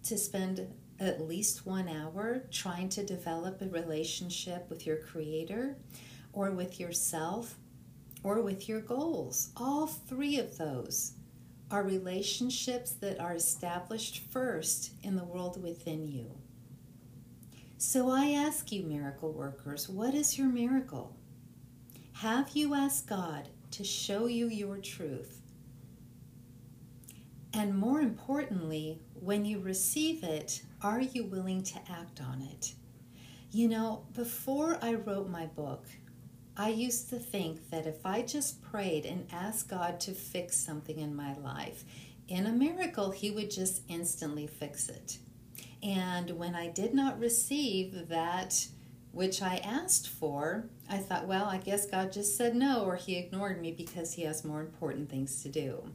to 0.05 0.19
spend 0.19 0.67
at 0.99 1.21
least 1.21 1.65
one 1.65 1.89
hour 1.89 2.43
trying 2.51 2.89
to 2.91 3.05
develop 3.05 3.63
a 3.63 3.69
relationship 3.69 4.69
with 4.69 4.87
your 4.87 4.97
creator? 4.97 5.77
Or 6.37 6.51
with 6.51 6.79
yourself 6.79 7.57
or 8.23 8.43
with 8.43 8.69
your 8.69 8.81
goals. 8.81 9.51
All 9.57 9.87
three 9.87 10.39
of 10.39 10.59
those 10.59 11.15
are 11.71 11.83
relationships 11.83 12.93
that 12.93 13.19
are 13.19 13.35
established 13.35 14.23
first 14.31 14.93
in 15.03 15.17
the 15.17 15.25
world 15.25 15.61
within 15.61 16.07
you. 16.07 16.31
So 17.79 18.11
I 18.11 18.33
ask 18.33 18.71
you, 18.71 18.83
miracle 18.85 19.33
workers, 19.33 19.89
what 19.89 20.15
is 20.15 20.39
your 20.39 20.49
miracle? 20.49 21.17
Have 22.13 22.51
you 22.55 22.75
asked 22.75 23.09
God 23.09 23.49
to 23.73 23.83
show 23.83 24.27
you 24.27 24.49
your 24.49 24.77
truth? 24.77 25.41
And 27.55 27.77
more 27.77 28.01
importantly, 28.01 29.01
when 29.15 29.47
you 29.47 29.61
receive 29.61 30.23
it, 30.23 30.63
are 30.83 31.01
you 31.01 31.25
willing 31.25 31.63
to 31.63 31.79
act 31.91 32.21
on 32.21 32.43
it? 32.43 32.75
You 33.53 33.69
know, 33.69 34.05
before 34.15 34.79
I 34.83 34.95
wrote 34.95 35.31
my 35.31 35.47
book, 35.47 35.87
I 36.59 36.71
used 36.71 37.11
to 37.11 37.19
think 37.19 37.69
that 37.71 37.87
if 37.87 38.07
I 38.07 38.23
just 38.23 38.63
prayed 38.63 39.05
and 39.05 39.29
asked 39.31 39.69
God 39.69 40.01
to 40.01 40.13
fix 40.13 40.57
something 40.57 40.99
in 40.99 41.15
my 41.15 41.37
life, 41.37 41.85
in 42.29 42.47
a 42.47 42.53
miracle, 42.53 43.11
He 43.11 43.31
would 43.31 43.51
just 43.51 43.83
instantly 43.89 44.47
fix 44.47 44.89
it. 44.89 45.19
And 45.83 46.31
when 46.31 46.55
I 46.55 46.69
did 46.69 46.95
not 46.95 47.21
receive 47.21 48.09
that 48.09 48.67
which 49.13 49.43
I 49.43 49.57
asked 49.59 50.09
for, 50.09 50.67
I 50.89 50.99
thought, 50.99 51.27
well, 51.27 51.45
I 51.45 51.59
guess 51.59 51.87
God 51.87 52.13
just 52.13 52.37
said 52.37 52.57
no, 52.57 52.85
or 52.85 52.97
He 52.97 53.17
ignored 53.17 53.61
me 53.61 53.73
because 53.73 54.15
He 54.15 54.23
has 54.23 54.45
more 54.45 54.61
important 54.61 55.11
things 55.11 55.43
to 55.43 55.51
do. 55.51 55.91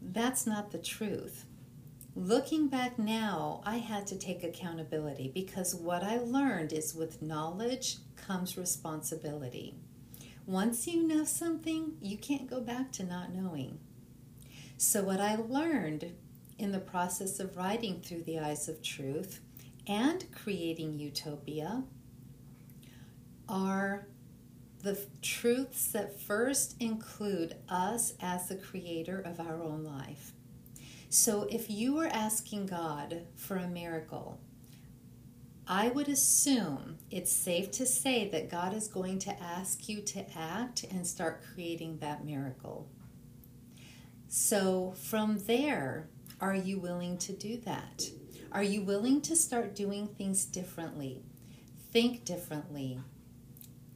That's 0.00 0.46
not 0.46 0.70
the 0.70 0.78
truth. 0.78 1.44
Looking 2.18 2.68
back 2.68 2.98
now, 2.98 3.60
I 3.66 3.76
had 3.76 4.06
to 4.06 4.16
take 4.16 4.42
accountability 4.42 5.30
because 5.34 5.74
what 5.74 6.02
I 6.02 6.16
learned 6.16 6.72
is 6.72 6.94
with 6.94 7.20
knowledge 7.20 7.98
comes 8.16 8.56
responsibility. 8.56 9.74
Once 10.46 10.86
you 10.86 11.06
know 11.06 11.24
something, 11.24 11.98
you 12.00 12.16
can't 12.16 12.48
go 12.48 12.62
back 12.62 12.90
to 12.92 13.04
not 13.04 13.34
knowing. 13.34 13.78
So, 14.78 15.02
what 15.02 15.20
I 15.20 15.34
learned 15.34 16.14
in 16.58 16.72
the 16.72 16.78
process 16.78 17.38
of 17.38 17.54
writing 17.54 18.00
through 18.00 18.22
the 18.22 18.38
eyes 18.38 18.66
of 18.66 18.82
truth 18.82 19.40
and 19.86 20.24
creating 20.32 20.98
utopia 20.98 21.84
are 23.46 24.06
the 24.82 24.98
truths 25.20 25.88
that 25.88 26.18
first 26.18 26.76
include 26.80 27.56
us 27.68 28.14
as 28.22 28.48
the 28.48 28.56
creator 28.56 29.20
of 29.20 29.38
our 29.38 29.62
own 29.62 29.84
life. 29.84 30.32
So 31.08 31.46
if 31.50 31.70
you 31.70 31.94
were 31.94 32.08
asking 32.08 32.66
God 32.66 33.22
for 33.36 33.56
a 33.56 33.68
miracle, 33.68 34.40
I 35.68 35.88
would 35.88 36.08
assume 36.08 36.98
it's 37.10 37.32
safe 37.32 37.70
to 37.72 37.86
say 37.86 38.28
that 38.28 38.50
God 38.50 38.74
is 38.74 38.86
going 38.86 39.18
to 39.20 39.42
ask 39.42 39.88
you 39.88 40.00
to 40.02 40.24
act 40.36 40.84
and 40.90 41.06
start 41.06 41.42
creating 41.54 41.98
that 41.98 42.24
miracle. 42.24 42.88
So 44.28 44.94
from 44.96 45.38
there, 45.46 46.08
are 46.40 46.54
you 46.54 46.78
willing 46.78 47.18
to 47.18 47.32
do 47.32 47.56
that? 47.58 48.10
Are 48.52 48.62
you 48.62 48.82
willing 48.82 49.20
to 49.22 49.34
start 49.34 49.74
doing 49.74 50.06
things 50.06 50.44
differently? 50.44 51.22
Think 51.90 52.24
differently, 52.24 53.00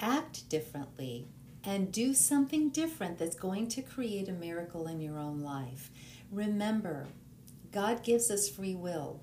act 0.00 0.49
differently, 0.49 1.29
and 1.62 1.93
do 1.93 2.14
something 2.14 2.71
different 2.71 3.19
that's 3.19 3.37
going 3.37 3.69
to 3.69 3.83
create 3.83 4.29
a 4.29 4.33
miracle 4.33 4.87
in 4.87 5.00
your 5.00 5.19
own 5.19 5.40
life. 5.40 5.90
Remember, 6.30 7.08
God 7.72 8.02
gives 8.02 8.30
us 8.30 8.49
free 8.49 8.75
will. 8.75 9.20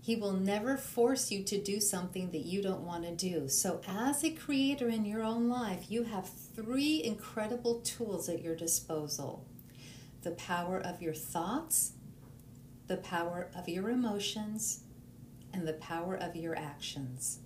He 0.00 0.16
will 0.16 0.32
never 0.32 0.76
force 0.76 1.30
you 1.30 1.42
to 1.44 1.60
do 1.60 1.80
something 1.80 2.30
that 2.30 2.46
you 2.46 2.62
don't 2.62 2.86
want 2.86 3.04
to 3.04 3.14
do. 3.14 3.48
So, 3.48 3.82
as 3.86 4.24
a 4.24 4.30
creator 4.30 4.88
in 4.88 5.04
your 5.04 5.22
own 5.22 5.48
life, 5.48 5.90
you 5.90 6.04
have 6.04 6.30
three 6.30 7.02
incredible 7.04 7.80
tools 7.80 8.28
at 8.28 8.42
your 8.42 8.56
disposal 8.56 9.44
the 10.22 10.30
power 10.32 10.78
of 10.78 11.00
your 11.02 11.14
thoughts, 11.14 11.92
the 12.86 12.96
power 12.96 13.50
of 13.54 13.68
your 13.68 13.90
emotions, 13.90 14.80
and 15.52 15.66
the 15.66 15.74
power 15.74 16.16
of 16.16 16.34
your 16.34 16.56
actions. 16.56 17.40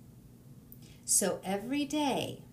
So, 1.05 1.39
every 1.43 1.85
day, 1.85 2.43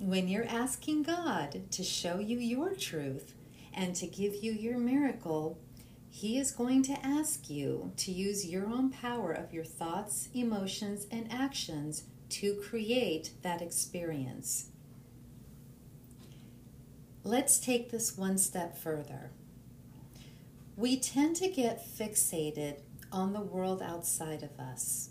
when 0.00 0.28
you're 0.28 0.48
asking 0.48 1.04
God 1.04 1.70
to 1.70 1.84
show 1.84 2.18
you 2.18 2.38
your 2.38 2.74
truth, 2.74 3.34
and 3.72 3.94
to 3.96 4.06
give 4.06 4.36
you 4.36 4.52
your 4.52 4.78
miracle, 4.78 5.58
He 6.08 6.38
is 6.38 6.50
going 6.50 6.82
to 6.84 7.06
ask 7.06 7.48
you 7.48 7.92
to 7.98 8.12
use 8.12 8.46
your 8.46 8.66
own 8.66 8.90
power 8.90 9.32
of 9.32 9.52
your 9.52 9.64
thoughts, 9.64 10.28
emotions, 10.34 11.06
and 11.10 11.32
actions 11.32 12.04
to 12.30 12.54
create 12.54 13.30
that 13.42 13.60
experience. 13.60 14.66
Let's 17.22 17.58
take 17.58 17.90
this 17.90 18.16
one 18.16 18.38
step 18.38 18.78
further. 18.78 19.30
We 20.76 20.98
tend 20.98 21.36
to 21.36 21.48
get 21.48 21.86
fixated 21.86 22.76
on 23.12 23.32
the 23.32 23.40
world 23.40 23.82
outside 23.82 24.42
of 24.42 24.58
us. 24.58 25.10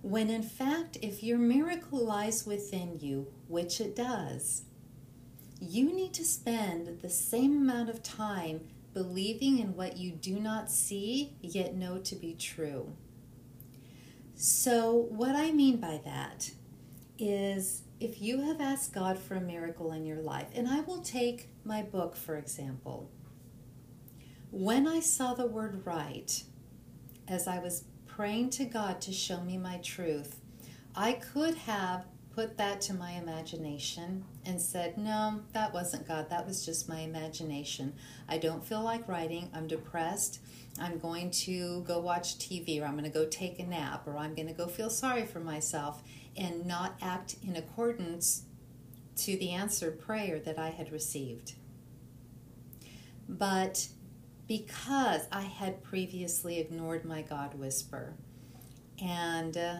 When 0.00 0.30
in 0.30 0.42
fact, 0.42 0.98
if 1.00 1.22
your 1.22 1.38
miracle 1.38 2.04
lies 2.04 2.44
within 2.44 2.98
you, 2.98 3.28
which 3.46 3.80
it 3.80 3.94
does, 3.94 4.62
you 5.62 5.92
need 5.92 6.12
to 6.14 6.24
spend 6.24 7.00
the 7.00 7.08
same 7.08 7.56
amount 7.56 7.88
of 7.88 8.02
time 8.02 8.60
believing 8.94 9.58
in 9.58 9.76
what 9.76 9.96
you 9.96 10.10
do 10.10 10.40
not 10.40 10.70
see 10.70 11.34
yet 11.40 11.74
know 11.74 11.98
to 11.98 12.16
be 12.16 12.34
true. 12.34 12.92
So, 14.34 15.06
what 15.10 15.36
I 15.36 15.52
mean 15.52 15.76
by 15.76 16.00
that 16.04 16.50
is 17.16 17.82
if 18.00 18.20
you 18.20 18.40
have 18.40 18.60
asked 18.60 18.92
God 18.92 19.18
for 19.18 19.36
a 19.36 19.40
miracle 19.40 19.92
in 19.92 20.04
your 20.04 20.20
life, 20.20 20.48
and 20.54 20.66
I 20.66 20.80
will 20.80 21.00
take 21.00 21.48
my 21.64 21.82
book 21.82 22.16
for 22.16 22.36
example. 22.36 23.08
When 24.50 24.88
I 24.88 25.00
saw 25.00 25.32
the 25.32 25.46
word 25.46 25.86
write, 25.86 26.42
as 27.28 27.46
I 27.46 27.60
was 27.60 27.84
praying 28.06 28.50
to 28.50 28.64
God 28.64 29.00
to 29.02 29.12
show 29.12 29.40
me 29.40 29.56
my 29.56 29.78
truth, 29.78 30.40
I 30.94 31.12
could 31.12 31.54
have 31.54 32.04
put 32.34 32.56
that 32.56 32.80
to 32.82 32.94
my 32.94 33.12
imagination 33.12 34.24
and 34.44 34.60
said, 34.60 34.98
No, 34.98 35.40
that 35.52 35.72
wasn't 35.72 36.08
God. 36.08 36.30
That 36.30 36.46
was 36.46 36.64
just 36.64 36.88
my 36.88 37.00
imagination. 37.00 37.94
I 38.28 38.38
don't 38.38 38.64
feel 38.64 38.82
like 38.82 39.08
writing. 39.08 39.50
I'm 39.54 39.66
depressed. 39.66 40.40
I'm 40.80 40.98
going 40.98 41.30
to 41.30 41.82
go 41.82 41.98
watch 41.98 42.38
TV, 42.38 42.80
or 42.80 42.86
I'm 42.86 42.92
going 42.92 43.04
to 43.04 43.10
go 43.10 43.26
take 43.26 43.58
a 43.58 43.66
nap, 43.66 44.06
or 44.06 44.16
I'm 44.16 44.34
going 44.34 44.48
to 44.48 44.54
go 44.54 44.66
feel 44.66 44.90
sorry 44.90 45.26
for 45.26 45.40
myself 45.40 46.02
and 46.36 46.64
not 46.66 46.94
act 47.02 47.36
in 47.46 47.56
accordance 47.56 48.44
to 49.16 49.36
the 49.36 49.50
answered 49.50 50.00
prayer 50.00 50.38
that 50.40 50.58
I 50.58 50.70
had 50.70 50.90
received. 50.90 51.52
But 53.28 53.88
because 54.48 55.22
I 55.30 55.42
had 55.42 55.82
previously 55.82 56.58
ignored 56.58 57.04
my 57.04 57.22
God 57.22 57.54
whisper 57.54 58.14
and 59.00 59.56
uh, 59.56 59.76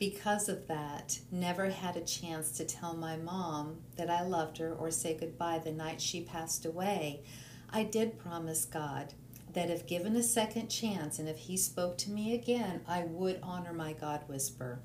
because 0.00 0.48
of 0.48 0.66
that, 0.66 1.20
never 1.30 1.68
had 1.68 1.94
a 1.94 2.00
chance 2.00 2.52
to 2.52 2.64
tell 2.64 2.96
my 2.96 3.18
mom 3.18 3.76
that 3.96 4.08
I 4.08 4.22
loved 4.22 4.56
her 4.56 4.72
or 4.72 4.90
say 4.90 5.14
goodbye 5.14 5.60
the 5.62 5.72
night 5.72 6.00
she 6.00 6.22
passed 6.22 6.64
away, 6.64 7.20
I 7.68 7.84
did 7.84 8.18
promise 8.18 8.64
God 8.64 9.12
that 9.52 9.68
if 9.68 9.86
given 9.86 10.16
a 10.16 10.22
second 10.22 10.68
chance 10.68 11.18
and 11.18 11.28
if 11.28 11.36
He 11.36 11.56
spoke 11.58 11.98
to 11.98 12.10
me 12.10 12.34
again, 12.34 12.80
I 12.88 13.02
would 13.04 13.40
honor 13.42 13.74
my 13.74 13.92
God 13.92 14.22
whisper. 14.26 14.80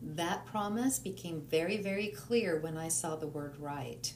That 0.00 0.46
promise 0.46 0.98
became 0.98 1.42
very, 1.42 1.76
very 1.76 2.08
clear 2.08 2.58
when 2.58 2.78
I 2.78 2.88
saw 2.88 3.16
the 3.16 3.26
word 3.26 3.56
write. 3.58 4.14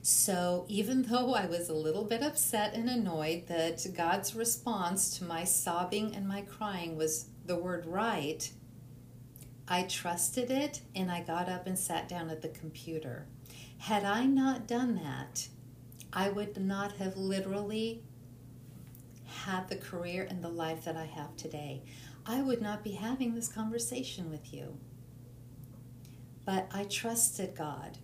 So, 0.00 0.64
even 0.66 1.02
though 1.10 1.34
I 1.34 1.44
was 1.44 1.68
a 1.68 1.74
little 1.74 2.04
bit 2.04 2.22
upset 2.22 2.72
and 2.72 2.88
annoyed 2.88 3.48
that 3.48 3.84
God's 3.94 4.34
response 4.34 5.18
to 5.18 5.24
my 5.24 5.44
sobbing 5.44 6.14
and 6.14 6.26
my 6.26 6.40
crying 6.40 6.96
was 6.96 7.26
the 7.44 7.56
word 7.56 7.84
write, 7.84 8.52
I 9.66 9.84
trusted 9.84 10.50
it 10.50 10.82
and 10.94 11.10
I 11.10 11.22
got 11.22 11.48
up 11.48 11.66
and 11.66 11.78
sat 11.78 12.08
down 12.08 12.28
at 12.28 12.42
the 12.42 12.48
computer. 12.48 13.26
Had 13.78 14.04
I 14.04 14.26
not 14.26 14.66
done 14.66 14.96
that, 14.96 15.48
I 16.12 16.28
would 16.28 16.56
not 16.60 16.92
have 16.92 17.16
literally 17.16 18.02
had 19.26 19.68
the 19.68 19.76
career 19.76 20.26
and 20.28 20.42
the 20.42 20.48
life 20.48 20.84
that 20.84 20.96
I 20.96 21.06
have 21.06 21.36
today. 21.36 21.82
I 22.26 22.42
would 22.42 22.62
not 22.62 22.84
be 22.84 22.92
having 22.92 23.34
this 23.34 23.48
conversation 23.48 24.30
with 24.30 24.52
you. 24.52 24.78
But 26.44 26.68
I 26.72 26.84
trusted 26.84 27.54
God. 27.54 27.98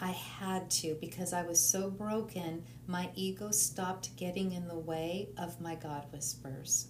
I 0.00 0.10
had 0.10 0.70
to 0.70 0.96
because 1.00 1.32
I 1.32 1.42
was 1.42 1.60
so 1.60 1.90
broken, 1.90 2.64
my 2.86 3.10
ego 3.14 3.50
stopped 3.50 4.16
getting 4.16 4.52
in 4.52 4.68
the 4.68 4.78
way 4.78 5.30
of 5.36 5.60
my 5.60 5.74
God 5.74 6.06
whispers. 6.12 6.88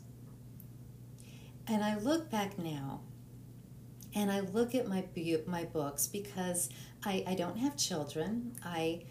And 1.67 1.83
I 1.83 1.99
look 1.99 2.31
back 2.31 2.59
now 2.59 3.01
and 4.17 4.33
I 4.33 4.41
look 4.41 4.75
at 4.75 4.89
my 4.89 5.05
my 5.47 5.65
books 5.65 6.07
because 6.07 6.71
I, 7.05 7.23
I 7.27 7.35
don't 7.35 7.59
have 7.59 7.77
children. 7.77 8.57
I 8.65 9.03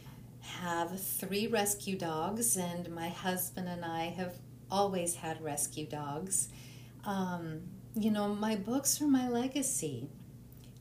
have 0.42 1.00
three 1.00 1.46
rescue 1.46 1.96
dogs, 1.96 2.58
and 2.58 2.90
my 2.90 3.10
husband 3.10 3.70
and 3.70 3.86
I 3.86 4.06
have 4.06 4.34
always 4.70 5.16
had 5.16 5.42
rescue 5.44 5.86
dogs. 5.86 6.50
Um, 7.06 7.62
you 7.96 8.10
know, 8.10 8.30
my 8.30 8.56
books 8.56 9.00
are 9.00 9.08
my 9.08 9.30
legacy, 9.30 10.10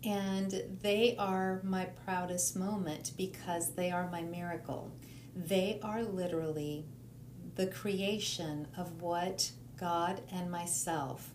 and 0.02 0.78
they 0.80 1.16
are 1.18 1.60
my 1.62 1.84
proudest 1.84 2.56
moment 2.56 3.12
because 3.18 3.74
they 3.74 3.90
are 3.90 4.10
my 4.10 4.22
miracle. 4.22 4.90
They 5.36 5.80
are 5.82 6.02
literally 6.02 6.86
the 7.56 7.66
creation 7.66 8.68
of 8.78 9.02
what 9.02 9.52
God 9.78 10.22
and 10.32 10.50
myself 10.50 11.30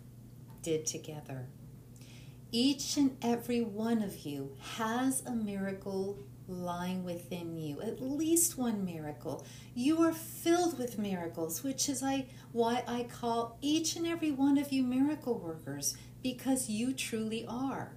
did 0.62 0.86
together. 0.86 1.46
Each 2.52 2.96
and 2.96 3.16
every 3.22 3.60
one 3.60 4.02
of 4.02 4.26
you 4.26 4.56
has 4.76 5.22
a 5.24 5.30
miracle 5.30 6.18
lying 6.48 7.04
within 7.04 7.56
you, 7.56 7.80
at 7.80 8.00
least 8.02 8.58
one 8.58 8.84
miracle. 8.84 9.46
You 9.74 10.02
are 10.02 10.12
filled 10.12 10.76
with 10.76 10.98
miracles, 10.98 11.62
which 11.62 11.88
is 11.88 12.02
I, 12.02 12.26
why 12.50 12.82
I 12.88 13.04
call 13.04 13.56
each 13.60 13.94
and 13.94 14.04
every 14.04 14.32
one 14.32 14.58
of 14.58 14.72
you 14.72 14.82
miracle 14.82 15.38
workers, 15.38 15.96
because 16.24 16.68
you 16.68 16.92
truly 16.92 17.46
are. 17.46 17.92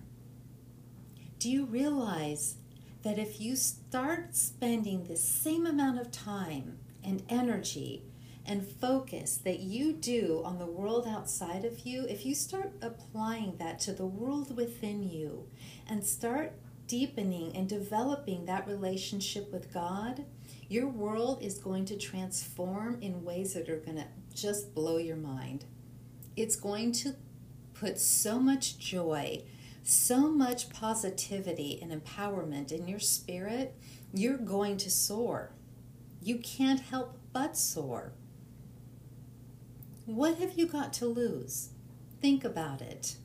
Do 1.40 1.50
you 1.50 1.66
realize 1.66 2.58
that 3.02 3.18
if 3.18 3.42
you 3.42 3.56
start 3.56 4.36
spending 4.36 5.06
the 5.06 5.18
same 5.18 5.66
amount 5.66 6.00
of 6.00 6.12
time 6.12 6.78
and 7.04 7.24
energy 7.28 8.04
and 8.46 8.68
focus 8.68 9.38
that 9.38 9.60
you 9.60 9.94
do 9.94 10.42
on 10.44 10.60
the 10.60 10.66
world 10.66 11.08
outside 11.08 11.64
of 11.64 11.86
you, 11.86 12.06
if 12.10 12.26
you 12.26 12.36
start 12.36 12.74
applying 12.82 13.58
that 13.58 13.80
to 13.80 13.94
the 13.94 14.06
world 14.06 14.56
within 14.56 15.04
you 15.04 15.48
and 15.88 16.04
start 16.04 16.54
deepening 16.88 17.56
and 17.56 17.70
developing 17.70 18.46
that 18.46 18.68
relationship 18.68 19.52
with 19.52 19.74
God, 19.74 20.26
your 20.68 20.88
world 20.88 21.42
is 21.42 21.58
going 21.58 21.86
to 21.86 21.98
transform 21.98 22.98
in 23.02 23.24
ways 23.24 23.54
that 23.54 23.70
are 23.70 23.78
going 23.80 23.98
to 23.98 24.08
just 24.34 24.74
blow 24.76 24.98
your 24.98 25.16
mind. 25.16 25.66
It's 26.36 26.56
going 26.56 26.92
to 26.94 27.16
put 27.74 28.00
so 28.00 28.40
much 28.40 28.78
joy, 28.78 29.44
so 29.84 30.30
much 30.30 30.70
positivity 30.70 31.80
and 31.82 31.92
empowerment 31.92 32.72
in 32.72 32.88
your 32.88 33.00
spirit, 33.00 33.76
you're 34.14 34.38
going 34.38 34.78
to 34.78 34.90
soar. 34.90 35.52
You 36.22 36.38
can't 36.38 36.80
help 36.80 37.18
but 37.34 37.58
soar. 37.58 38.14
What 40.06 40.38
have 40.40 40.60
you 40.60 40.66
got 40.66 40.92
to 40.94 41.06
lose? 41.06 41.70
Think 42.22 42.44
about 42.44 42.82
it. 42.82 43.16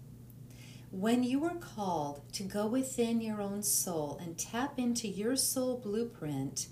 When 0.92 1.24
you 1.24 1.44
are 1.44 1.56
called 1.56 2.32
to 2.34 2.44
go 2.44 2.68
within 2.68 3.20
your 3.20 3.42
own 3.42 3.64
soul 3.64 4.16
and 4.22 4.38
tap 4.38 4.78
into 4.78 5.08
your 5.08 5.34
soul 5.34 5.78
blueprint, 5.78 6.68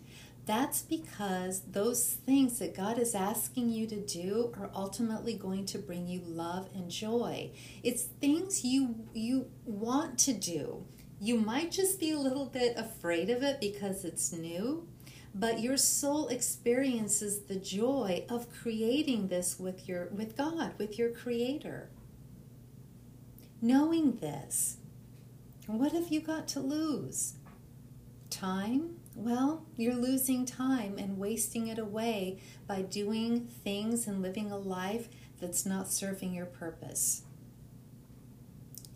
that's 0.47 0.83
because 0.83 1.63
those 1.63 2.15
things 2.25 2.61
that 2.61 2.77
God 2.77 3.01
is 3.01 3.17
asking 3.17 3.71
you 3.71 3.89
to 3.89 3.97
do 3.97 4.55
are 4.57 4.71
ultimately 4.73 5.35
going 5.35 5.67
to 5.67 5.79
bring 5.79 6.07
you 6.07 6.21
love 6.25 6.69
and 6.73 6.89
joy. 6.89 7.51
It's 7.83 8.05
things 8.05 8.65
you 8.65 9.09
you 9.13 9.51
want 9.65 10.21
to 10.21 10.33
do. 10.33 10.87
You 11.21 11.39
might 11.39 11.73
just 11.73 11.99
be 11.99 12.13
a 12.13 12.19
little 12.19 12.47
bit 12.47 12.77
afraid 12.77 13.29
of 13.29 13.43
it 13.43 13.59
because 13.59 14.05
it's 14.05 14.33
new, 14.33 14.87
but 15.39 15.61
your 15.61 15.77
soul 15.77 16.29
experiences 16.29 17.41
the 17.41 17.57
joy 17.57 18.25
of 18.31 18.51
creating 18.51 19.29
this 19.29 19.61
with 19.61 19.87
your 19.87 20.07
with 20.07 20.35
God, 20.37 20.73
with 20.79 20.99
your 20.99 21.11
creator. 21.11 21.91
Knowing 23.61 24.17
this, 24.17 24.79
what 25.67 25.93
have 25.93 26.09
you 26.09 26.21
got 26.21 26.49
to 26.49 26.61
lose? 26.61 27.35
Time? 28.31 28.97
Well, 29.15 29.67
you're 29.77 29.95
losing 29.95 30.47
time 30.47 30.97
and 30.99 31.19
wasting 31.19 31.69
it 31.69 31.79
away 31.79 32.41
by 32.67 32.83
doing 32.83 33.47
things 33.65 34.07
and 34.07 34.23
living 34.23 34.51
a 34.51 34.59
life 34.59 35.09
that's 35.41 35.67
not 35.67 35.89
serving 35.91 36.33
your 36.35 36.47
purpose. 36.47 37.23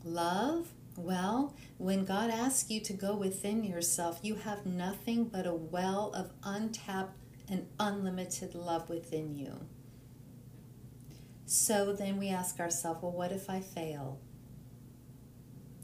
Love? 0.05 0.69
Well, 0.97 1.55
when 1.79 2.05
God 2.05 2.31
asks 2.31 2.71
you 2.71 2.81
to 2.81 2.93
go 2.93 3.15
within 3.15 3.65
yourself, 3.65 4.21
you 4.23 4.35
have 4.37 4.67
nothing 4.67 5.25
but 5.25 5.47
a 5.47 5.55
well 5.55 6.13
of 6.15 6.33
untapped 6.43 7.17
and 7.49 7.67
unlimited 7.79 8.55
love 8.55 8.89
within 8.89 9.35
you. 9.35 9.67
So 11.47 11.93
then 11.93 12.17
we 12.17 12.29
ask 12.29 12.61
ourselves, 12.61 13.03
well, 13.03 13.13
what 13.13 13.33
if 13.33 13.51
I 13.51 13.61
fail? 13.61 14.21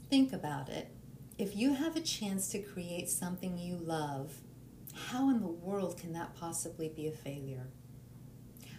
Think 0.09 0.31
about 0.31 0.69
it. 0.69 0.91
If 1.37 1.55
you 1.55 1.73
have 1.73 1.95
a 1.95 2.01
chance 2.01 2.47
to 2.49 2.59
create 2.59 3.09
something 3.09 3.57
you 3.57 3.75
love, 3.75 4.37
how 4.93 5.29
in 5.29 5.41
the 5.41 5.47
world 5.47 5.99
can 5.99 6.13
that 6.13 6.35
possibly 6.35 6.89
be 6.89 7.07
a 7.07 7.11
failure? 7.11 7.67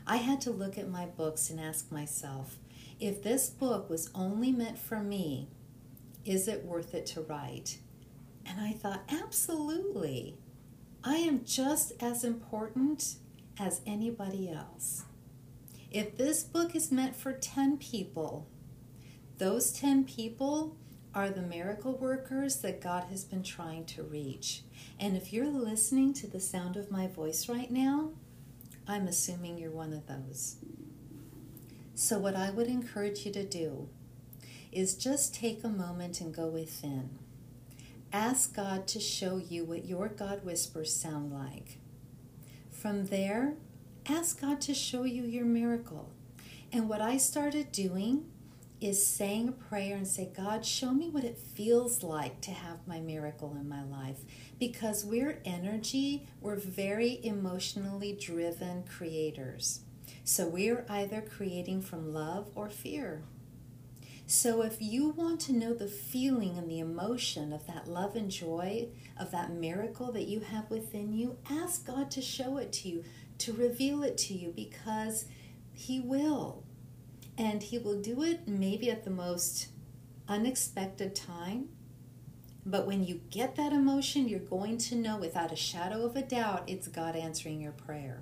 I 0.06 0.16
had 0.16 0.40
to 0.42 0.50
look 0.50 0.78
at 0.78 0.88
my 0.88 1.04
books 1.04 1.50
and 1.50 1.60
ask 1.60 1.92
myself 1.92 2.56
if 2.98 3.22
this 3.22 3.50
book 3.50 3.90
was 3.90 4.10
only 4.14 4.50
meant 4.50 4.78
for 4.78 5.00
me, 5.00 5.50
is 6.28 6.46
it 6.46 6.64
worth 6.64 6.94
it 6.94 7.06
to 7.06 7.22
write? 7.22 7.78
And 8.44 8.60
I 8.60 8.72
thought, 8.72 9.02
absolutely. 9.08 10.36
I 11.02 11.16
am 11.16 11.44
just 11.44 11.92
as 12.02 12.22
important 12.22 13.16
as 13.58 13.80
anybody 13.86 14.50
else. 14.50 15.04
If 15.90 16.16
this 16.18 16.44
book 16.44 16.76
is 16.76 16.92
meant 16.92 17.16
for 17.16 17.32
10 17.32 17.78
people, 17.78 18.46
those 19.38 19.72
10 19.72 20.04
people 20.04 20.76
are 21.14 21.30
the 21.30 21.40
miracle 21.40 21.96
workers 21.96 22.56
that 22.56 22.82
God 22.82 23.04
has 23.04 23.24
been 23.24 23.42
trying 23.42 23.86
to 23.86 24.02
reach. 24.02 24.64
And 25.00 25.16
if 25.16 25.32
you're 25.32 25.46
listening 25.46 26.12
to 26.14 26.26
the 26.26 26.40
sound 26.40 26.76
of 26.76 26.90
my 26.90 27.06
voice 27.06 27.48
right 27.48 27.70
now, 27.70 28.10
I'm 28.86 29.08
assuming 29.08 29.58
you're 29.58 29.70
one 29.70 29.94
of 29.94 30.06
those. 30.06 30.56
So, 31.94 32.18
what 32.18 32.36
I 32.36 32.50
would 32.50 32.68
encourage 32.68 33.24
you 33.26 33.32
to 33.32 33.44
do 33.44 33.88
is 34.72 34.94
just 34.94 35.34
take 35.34 35.64
a 35.64 35.68
moment 35.68 36.20
and 36.20 36.34
go 36.34 36.46
within. 36.46 37.18
Ask 38.12 38.54
God 38.54 38.86
to 38.88 39.00
show 39.00 39.36
you 39.36 39.64
what 39.64 39.84
your 39.84 40.08
God 40.08 40.44
whispers 40.44 40.94
sound 40.94 41.32
like. 41.32 41.78
From 42.70 43.06
there, 43.06 43.54
ask 44.08 44.40
God 44.40 44.60
to 44.62 44.74
show 44.74 45.04
you 45.04 45.24
your 45.24 45.44
miracle. 45.44 46.10
And 46.72 46.88
what 46.88 47.00
I 47.00 47.16
started 47.16 47.72
doing 47.72 48.26
is 48.80 49.04
saying 49.04 49.48
a 49.48 49.52
prayer 49.52 49.96
and 49.96 50.06
say, 50.06 50.30
God, 50.34 50.64
show 50.64 50.92
me 50.92 51.08
what 51.08 51.24
it 51.24 51.36
feels 51.36 52.02
like 52.02 52.40
to 52.42 52.52
have 52.52 52.86
my 52.86 53.00
miracle 53.00 53.56
in 53.60 53.68
my 53.68 53.82
life. 53.82 54.18
Because 54.58 55.04
we're 55.04 55.40
energy, 55.44 56.28
we're 56.40 56.56
very 56.56 57.20
emotionally 57.24 58.12
driven 58.12 58.84
creators. 58.84 59.80
So 60.24 60.46
we're 60.46 60.84
either 60.88 61.20
creating 61.20 61.82
from 61.82 62.12
love 62.12 62.50
or 62.54 62.68
fear. 62.68 63.22
So 64.30 64.60
if 64.60 64.76
you 64.78 65.08
want 65.08 65.40
to 65.40 65.54
know 65.54 65.72
the 65.72 65.88
feeling 65.88 66.58
and 66.58 66.70
the 66.70 66.80
emotion 66.80 67.50
of 67.50 67.66
that 67.66 67.88
love 67.88 68.14
and 68.14 68.30
joy, 68.30 68.88
of 69.16 69.30
that 69.30 69.54
miracle 69.54 70.12
that 70.12 70.28
you 70.28 70.40
have 70.40 70.68
within 70.68 71.14
you, 71.14 71.38
ask 71.50 71.86
God 71.86 72.10
to 72.10 72.20
show 72.20 72.58
it 72.58 72.70
to 72.74 72.90
you, 72.90 73.04
to 73.38 73.54
reveal 73.54 74.02
it 74.02 74.18
to 74.18 74.34
you, 74.34 74.52
because 74.54 75.24
He 75.72 75.98
will. 75.98 76.62
And 77.38 77.62
He 77.62 77.78
will 77.78 78.02
do 78.02 78.22
it 78.22 78.46
maybe 78.46 78.90
at 78.90 79.04
the 79.04 79.10
most 79.10 79.68
unexpected 80.28 81.14
time. 81.14 81.70
But 82.66 82.86
when 82.86 83.04
you 83.04 83.22
get 83.30 83.56
that 83.56 83.72
emotion, 83.72 84.28
you're 84.28 84.40
going 84.40 84.76
to 84.76 84.94
know 84.94 85.16
without 85.16 85.52
a 85.52 85.56
shadow 85.56 86.04
of 86.04 86.16
a 86.16 86.22
doubt 86.22 86.64
it's 86.66 86.86
God 86.86 87.16
answering 87.16 87.62
your 87.62 87.72
prayer. 87.72 88.20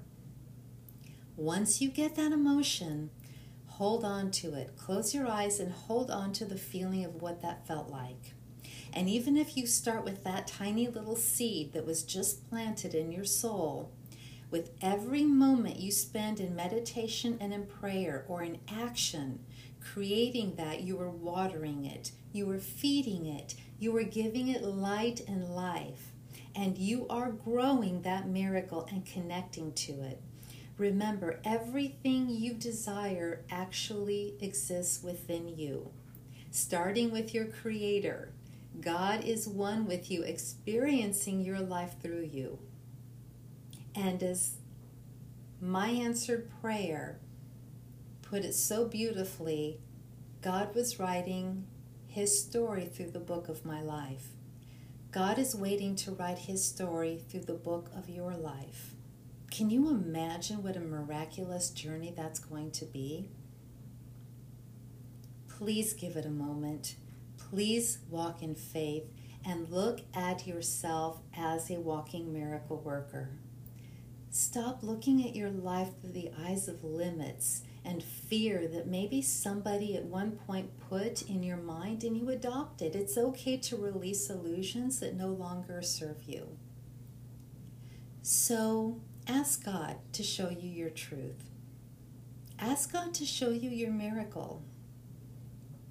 Once 1.34 1.80
you 1.80 1.88
get 1.88 2.14
that 2.14 2.30
emotion, 2.30 3.10
hold 3.76 4.04
on 4.04 4.30
to 4.30 4.54
it. 4.54 4.74
Close 4.74 5.14
your 5.14 5.26
eyes 5.28 5.60
and 5.60 5.70
hold 5.70 6.10
on 6.10 6.32
to 6.32 6.46
the 6.46 6.56
feeling 6.56 7.04
of 7.04 7.20
what 7.20 7.42
that 7.42 7.66
felt 7.66 7.90
like. 7.90 8.32
And 8.94 9.06
even 9.06 9.36
if 9.36 9.54
you 9.54 9.66
start 9.66 10.02
with 10.02 10.24
that 10.24 10.46
tiny 10.46 10.88
little 10.88 11.16
seed 11.16 11.74
that 11.74 11.84
was 11.84 12.02
just 12.02 12.48
planted 12.48 12.94
in 12.94 13.12
your 13.12 13.26
soul, 13.26 13.92
with 14.50 14.70
every 14.80 15.24
moment 15.24 15.78
you 15.78 15.92
spend 15.92 16.40
in 16.40 16.56
meditation 16.56 17.36
and 17.38 17.52
in 17.52 17.66
prayer 17.66 18.24
or 18.28 18.42
in 18.42 18.60
action, 18.66 19.40
creating 19.78 20.54
that, 20.54 20.80
you 20.80 20.98
are 20.98 21.10
watering 21.10 21.84
it, 21.84 22.12
you 22.32 22.50
are 22.50 22.58
feeding 22.58 23.26
it, 23.26 23.56
you 23.78 23.94
are 23.94 24.04
giving 24.04 24.48
it 24.48 24.62
light 24.62 25.20
and 25.28 25.54
life, 25.54 26.12
and 26.54 26.78
you 26.78 27.06
are 27.10 27.30
growing 27.30 28.00
that 28.00 28.26
miracle 28.26 28.88
and 28.90 29.04
connecting 29.04 29.74
to 29.74 29.92
it. 30.00 30.22
Remember, 30.78 31.40
everything 31.42 32.28
you 32.28 32.52
desire 32.52 33.44
actually 33.50 34.34
exists 34.40 35.02
within 35.02 35.56
you. 35.56 35.90
Starting 36.50 37.10
with 37.10 37.32
your 37.32 37.46
Creator, 37.46 38.32
God 38.80 39.24
is 39.24 39.48
one 39.48 39.86
with 39.86 40.10
you, 40.10 40.22
experiencing 40.22 41.40
your 41.40 41.60
life 41.60 41.94
through 42.02 42.28
you. 42.30 42.58
And 43.94 44.22
as 44.22 44.56
my 45.60 45.88
answered 45.88 46.50
prayer 46.60 47.18
put 48.20 48.44
it 48.44 48.54
so 48.54 48.84
beautifully, 48.84 49.80
God 50.42 50.74
was 50.74 50.98
writing 50.98 51.66
His 52.06 52.38
story 52.38 52.84
through 52.84 53.12
the 53.12 53.18
book 53.20 53.48
of 53.48 53.64
my 53.64 53.80
life. 53.80 54.28
God 55.10 55.38
is 55.38 55.54
waiting 55.54 55.96
to 55.96 56.10
write 56.10 56.40
His 56.40 56.62
story 56.62 57.22
through 57.28 57.44
the 57.44 57.54
book 57.54 57.90
of 57.96 58.10
your 58.10 58.34
life. 58.34 58.95
Can 59.50 59.70
you 59.70 59.88
imagine 59.88 60.62
what 60.62 60.76
a 60.76 60.80
miraculous 60.80 61.70
journey 61.70 62.12
that's 62.14 62.38
going 62.38 62.70
to 62.72 62.84
be? 62.84 63.30
Please 65.48 65.94
give 65.94 66.16
it 66.16 66.26
a 66.26 66.30
moment. 66.30 66.96
Please 67.38 67.98
walk 68.10 68.42
in 68.42 68.54
faith 68.54 69.04
and 69.46 69.70
look 69.70 70.00
at 70.14 70.46
yourself 70.46 71.20
as 71.34 71.70
a 71.70 71.80
walking 71.80 72.32
miracle 72.32 72.78
worker. 72.78 73.30
Stop 74.28 74.82
looking 74.82 75.26
at 75.26 75.34
your 75.34 75.48
life 75.48 75.88
through 76.00 76.12
the 76.12 76.30
eyes 76.44 76.68
of 76.68 76.84
limits 76.84 77.62
and 77.86 78.02
fear 78.02 78.66
that 78.68 78.86
maybe 78.86 79.22
somebody 79.22 79.96
at 79.96 80.04
one 80.04 80.32
point 80.32 80.78
put 80.90 81.22
in 81.22 81.42
your 81.42 81.56
mind 81.56 82.04
and 82.04 82.16
you 82.16 82.28
adopted. 82.28 82.94
It's 82.94 83.16
okay 83.16 83.56
to 83.58 83.76
release 83.76 84.28
illusions 84.28 85.00
that 85.00 85.14
no 85.14 85.28
longer 85.28 85.80
serve 85.80 86.24
you. 86.24 86.58
So, 88.20 89.00
Ask 89.28 89.64
God 89.64 89.96
to 90.12 90.22
show 90.22 90.50
you 90.50 90.68
your 90.68 90.90
truth. 90.90 91.50
Ask 92.58 92.92
God 92.92 93.12
to 93.14 93.26
show 93.26 93.50
you 93.50 93.70
your 93.70 93.90
miracle. 93.90 94.62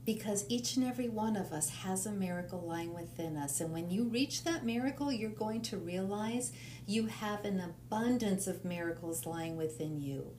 Because 0.06 0.46
each 0.48 0.78
and 0.78 0.86
every 0.86 1.10
one 1.10 1.36
of 1.36 1.52
us 1.52 1.70
has 1.70 2.06
a 2.06 2.12
miracle 2.12 2.62
lying 2.62 2.94
within 2.94 3.36
us. 3.36 3.60
And 3.60 3.74
when 3.74 3.90
you 3.90 4.04
reach 4.04 4.44
that 4.44 4.64
miracle, 4.64 5.12
you're 5.12 5.32
going 5.32 5.62
to 5.64 5.78
realize 5.78 6.52
you 6.86 7.08
have 7.08 7.44
an 7.44 7.60
abundance 7.60 8.48
of 8.48 8.64
miracles 8.64 9.26
lying 9.26 9.58
within 9.58 10.00
you. 10.00 10.32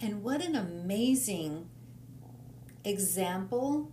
And 0.00 0.22
what 0.22 0.44
an 0.44 0.54
amazing 0.54 1.68
example 2.84 3.90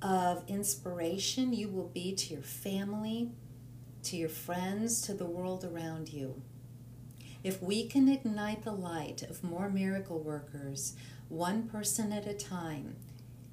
of 0.00 0.44
inspiration 0.48 1.52
you 1.52 1.68
will 1.68 1.88
be 1.88 2.14
to 2.14 2.34
your 2.34 2.42
family, 2.42 3.32
to 4.04 4.16
your 4.16 4.28
friends, 4.28 5.00
to 5.02 5.14
the 5.14 5.26
world 5.26 5.64
around 5.64 6.08
you. 6.08 6.40
If 7.44 7.60
we 7.60 7.86
can 7.86 8.08
ignite 8.08 8.62
the 8.62 8.72
light 8.72 9.22
of 9.22 9.42
more 9.42 9.68
miracle 9.68 10.20
workers, 10.20 10.94
one 11.28 11.64
person 11.64 12.12
at 12.12 12.26
a 12.26 12.34
time, 12.34 12.96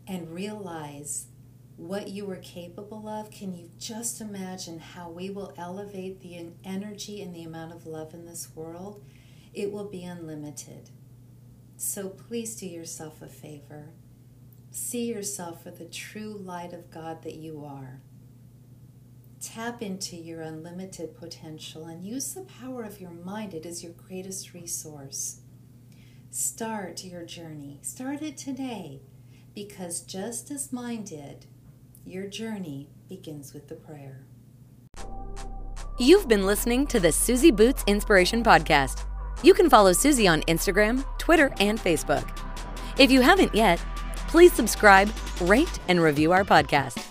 and 0.07 0.33
realize 0.33 1.27
what 1.75 2.09
you 2.09 2.29
are 2.29 2.35
capable 2.35 3.07
of, 3.07 3.31
can 3.31 3.55
you 3.55 3.71
just 3.79 4.21
imagine 4.21 4.79
how 4.79 5.09
we 5.09 5.29
will 5.29 5.53
elevate 5.57 6.21
the 6.21 6.51
energy 6.63 7.21
and 7.21 7.33
the 7.33 7.43
amount 7.43 7.71
of 7.71 7.87
love 7.87 8.13
in 8.13 8.25
this 8.25 8.49
world? 8.53 9.03
It 9.53 9.71
will 9.71 9.85
be 9.85 10.03
unlimited. 10.03 10.89
So 11.77 12.09
please 12.09 12.55
do 12.55 12.67
yourself 12.67 13.21
a 13.21 13.27
favor. 13.27 13.89
See 14.71 15.05
yourself 15.05 15.63
for 15.63 15.71
the 15.71 15.85
true 15.85 16.39
light 16.39 16.73
of 16.73 16.91
God 16.91 17.23
that 17.23 17.35
you 17.35 17.63
are. 17.65 18.01
Tap 19.41 19.81
into 19.81 20.17
your 20.17 20.41
unlimited 20.41 21.15
potential 21.15 21.85
and 21.85 22.05
use 22.05 22.33
the 22.33 22.41
power 22.41 22.83
of 22.83 22.99
your 22.99 23.11
mind. 23.11 23.53
It 23.53 23.65
is 23.65 23.81
your 23.81 23.93
greatest 23.93 24.53
resource. 24.53 25.39
Start 26.29 27.05
your 27.05 27.23
journey. 27.23 27.79
Start 27.81 28.21
it 28.21 28.35
today 28.35 28.99
because 29.55 30.01
just 30.01 30.51
as 30.51 30.73
mine 30.73 31.03
did, 31.03 31.45
your 32.05 32.27
journey 32.27 32.89
begins 33.07 33.53
with 33.53 33.69
the 33.69 33.75
prayer. 33.75 34.25
You've 35.97 36.27
been 36.27 36.45
listening 36.45 36.85
to 36.87 36.99
the 36.99 37.11
Susie 37.11 37.51
Boots 37.51 37.83
Inspiration 37.87 38.43
Podcast. 38.43 39.05
You 39.41 39.53
can 39.53 39.69
follow 39.69 39.93
Susie 39.93 40.27
on 40.27 40.41
Instagram, 40.43 41.05
Twitter, 41.17 41.53
and 41.61 41.79
Facebook. 41.79 42.27
If 42.97 43.09
you 43.09 43.21
haven't 43.21 43.55
yet, 43.55 43.79
please 44.27 44.51
subscribe, 44.51 45.09
rate, 45.41 45.79
and 45.87 46.01
review 46.01 46.33
our 46.33 46.43
podcast. 46.43 47.08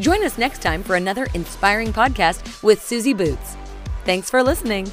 Join 0.00 0.24
us 0.24 0.38
next 0.38 0.62
time 0.62 0.82
for 0.82 0.96
another 0.96 1.26
inspiring 1.34 1.92
podcast 1.92 2.62
with 2.62 2.82
Susie 2.82 3.14
Boots. 3.14 3.56
Thanks 4.04 4.30
for 4.30 4.42
listening. 4.42 4.90